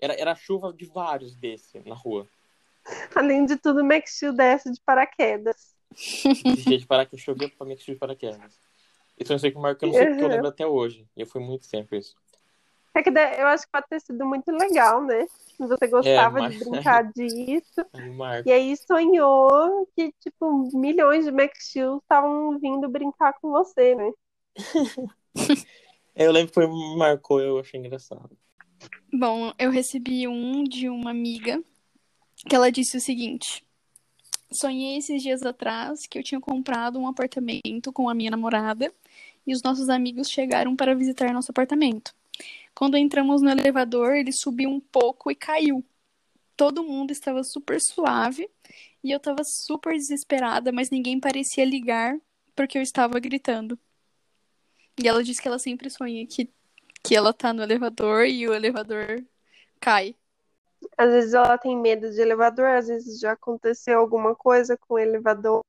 [0.00, 2.28] Era, era chuva de vários desse na rua.
[3.14, 5.74] Além de tudo, Max Steel desce de paraquedas.
[6.44, 8.58] De cheio de paraquedas, chovia pra mim que de paraquedas.
[9.18, 10.32] Isso é um sonho que marca, eu não sei porque eu Uhum.
[10.34, 11.06] lembro até hoje.
[11.16, 12.14] E eu fui muito tempo isso.
[12.94, 15.26] É que eu acho que pode ter sido muito legal, né?
[15.58, 17.86] Você gostava mas- de brincar disso.
[18.16, 18.48] Marca.
[18.48, 24.10] E aí sonhou que, tipo, milhões de Max Steel estavam vindo brincar com você, né?
[26.14, 28.30] Eu lembro que foi, me marcou, eu achei engraçado.
[29.12, 31.62] Bom, eu recebi um de uma amiga
[32.48, 33.64] que ela disse o seguinte:
[34.52, 38.92] Sonhei esses dias atrás que eu tinha comprado um apartamento com a minha namorada
[39.46, 42.14] e os nossos amigos chegaram para visitar nosso apartamento.
[42.74, 45.84] Quando entramos no elevador, ele subiu um pouco e caiu.
[46.56, 48.48] Todo mundo estava super suave
[49.02, 52.18] e eu estava super desesperada, mas ninguém parecia ligar
[52.54, 53.78] porque eu estava gritando.
[55.02, 56.50] E ela disse que ela sempre sonha que,
[57.02, 59.24] que ela tá no elevador e o elevador
[59.80, 60.14] cai.
[60.96, 64.98] Às vezes ela tem medo de elevador, às vezes já aconteceu alguma coisa com o
[64.98, 65.62] elevador.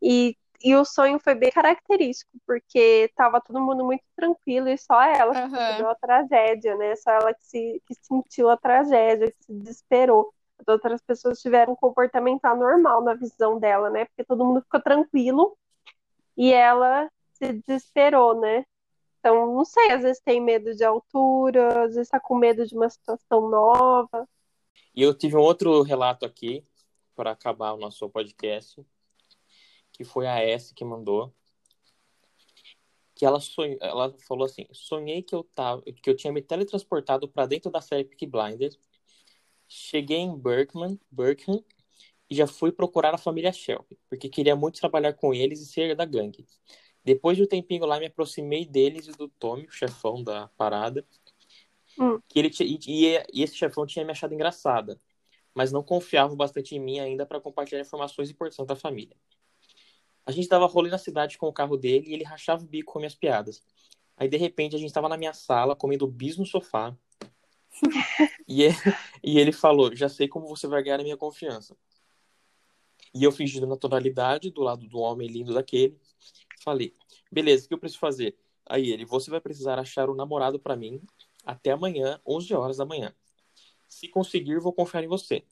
[0.00, 5.00] E, e o sonho foi bem característico, porque tava todo mundo muito tranquilo e só
[5.02, 5.50] ela que Aham.
[5.50, 6.96] percebeu a tragédia, né?
[6.96, 10.32] Só ela que, se, que sentiu a tragédia, que se desesperou.
[10.58, 14.04] As outras pessoas tiveram um comportamento anormal na visão dela, né?
[14.06, 15.56] Porque todo mundo ficou tranquilo
[16.36, 18.64] e ela se desesperou, né?
[19.22, 22.74] Então, não sei, às vezes tem medo de altura, às vezes tá com medo de
[22.74, 24.28] uma situação nova.
[24.92, 26.66] E eu tive um outro relato aqui,
[27.14, 28.84] para acabar o nosso podcast,
[29.92, 31.32] que foi a S que mandou.
[33.14, 37.28] Que ela, sonhou, ela falou assim: sonhei que eu, tava, que eu tinha me teletransportado
[37.28, 38.76] para dentro da série Peaky Blinders.
[39.68, 41.62] Cheguei em Berkman, Berkham
[42.28, 45.94] e já fui procurar a família Shelby, porque queria muito trabalhar com eles e ser
[45.94, 46.44] da gangue.
[47.04, 51.04] Depois de um tempinho lá, me aproximei deles e do Tommy, o chefão da parada.
[51.98, 52.20] Hum.
[52.28, 55.00] Que ele e, e- e esse chefão tinha me achado engraçada,
[55.54, 59.16] mas não confiava bastante em mim ainda para compartilhar informações importantes da família.
[60.24, 62.92] A gente dava rolê na cidade com o carro dele e ele rachava o bico
[62.92, 63.62] com minhas piadas.
[64.16, 66.96] Aí, de repente, a gente estava na minha sala, comendo bis no sofá.
[68.46, 68.76] e, ele,
[69.24, 71.76] e ele falou: Já sei como você vai ganhar a minha confiança.
[73.14, 75.98] E eu fingindo naturalidade do lado do homem lindo daquele.
[76.62, 76.94] Falei:
[77.30, 78.36] Beleza, o que eu preciso fazer?
[78.66, 81.02] Aí ele: Você vai precisar achar um namorado para mim
[81.44, 83.14] até amanhã, 11 horas da manhã.
[83.88, 85.44] Se conseguir, vou confiar em você.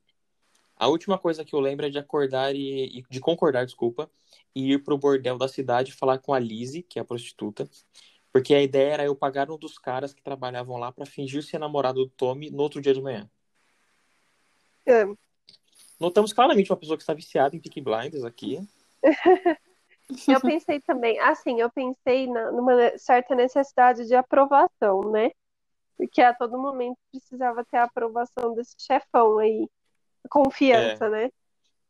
[0.76, 4.10] A última coisa que eu lembro é de acordar e, de concordar, desculpa,
[4.54, 7.68] e ir pro bordel da cidade falar com a Lizzie, que é a prostituta,
[8.32, 11.58] porque a ideia era eu pagar um dos caras que trabalhavam lá para fingir ser
[11.58, 13.28] namorado do Tommy no outro dia de manhã.
[14.86, 15.04] É.
[15.98, 18.66] Notamos claramente uma pessoa que está viciada em Peaky Blinders aqui.
[20.28, 25.30] Eu pensei também, assim, eu pensei na, numa certa necessidade de aprovação, né?
[25.96, 29.68] Porque a todo momento precisava ter a aprovação desse chefão aí.
[30.28, 31.24] Confiança, né?
[31.24, 31.32] É, no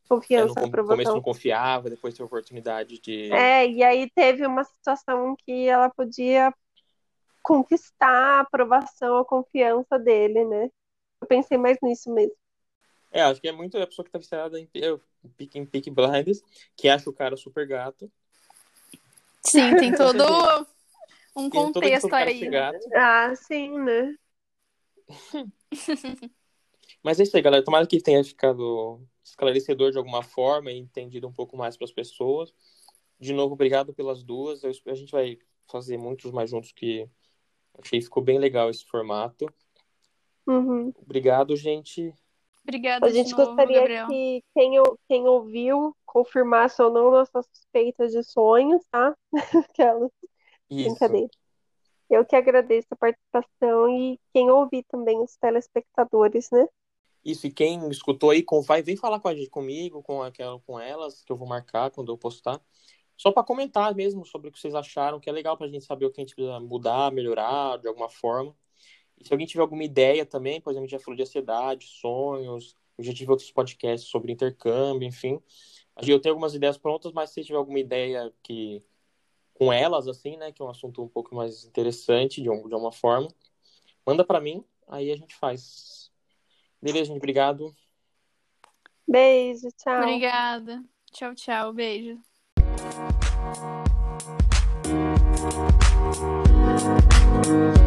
[0.07, 1.15] Confiança, com- começo aprovação.
[1.15, 3.31] não confiava, depois teve a oportunidade de.
[3.31, 6.53] É, e aí teve uma situação que ela podia
[7.41, 10.69] conquistar a aprovação, a confiança dele, né?
[11.21, 12.35] Eu pensei mais nisso mesmo.
[13.11, 15.01] É, acho que é muito a pessoa que está viciada em, eu,
[15.53, 16.41] em Peaky Blinders,
[16.77, 18.09] que acha o cara super gato.
[19.45, 20.23] Sim, tem todo
[21.35, 22.47] um Tem contexto aí.
[22.49, 22.79] gato.
[22.93, 24.15] Ah, sim, né?
[27.03, 27.63] Mas é isso aí, galera.
[27.63, 31.91] Tomara que tenha ficado esclarecedor de alguma forma e entendido um pouco mais para as
[31.91, 32.53] pessoas.
[33.19, 34.63] De novo, obrigado pelas duas.
[34.63, 35.37] Eu, a gente vai
[35.69, 37.07] fazer muitos mais juntos que
[37.79, 39.45] achei que ficou bem legal esse formato.
[40.45, 40.93] Uhum.
[41.01, 42.13] Obrigado, gente.
[42.63, 44.07] Obrigada A gente novo, gostaria Gabriel.
[44.07, 44.71] que quem,
[45.07, 49.15] quem ouviu confirmasse ou não nossas suspeitas de sonhos, tá?
[49.69, 50.11] Aquelas
[50.69, 50.89] Isso.
[50.89, 51.29] brincadeira.
[52.09, 56.67] Eu que agradeço a participação e quem ouvir também, os telespectadores, né?
[57.23, 60.59] Isso, e quem escutou aí, com- vai, vem falar com a gente, comigo, com, aquela,
[60.59, 62.59] com elas, que eu vou marcar quando eu postar.
[63.15, 66.05] Só para comentar mesmo sobre o que vocês acharam, que é legal pra gente saber
[66.05, 68.55] o que a gente precisa mudar, melhorar de alguma forma.
[69.21, 71.85] E se alguém tiver alguma ideia também, por exemplo, a gente já falou de ansiedade,
[71.85, 75.39] sonhos, eu já tive outros podcasts sobre intercâmbio, enfim.
[76.01, 78.81] Eu tenho algumas ideias prontas, mas se tiver alguma ideia que
[79.53, 82.73] com elas, assim, né, que é um assunto um pouco mais interessante de, um, de
[82.73, 83.27] uma forma,
[84.05, 86.11] manda para mim, aí a gente faz.
[86.81, 87.75] Beleza, gente, obrigado.
[89.07, 90.01] Beijo, tchau.
[90.01, 90.83] Obrigada.
[91.11, 91.73] Tchau, tchau.
[91.73, 92.19] Beijo.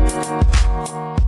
[0.05, 1.19] Thank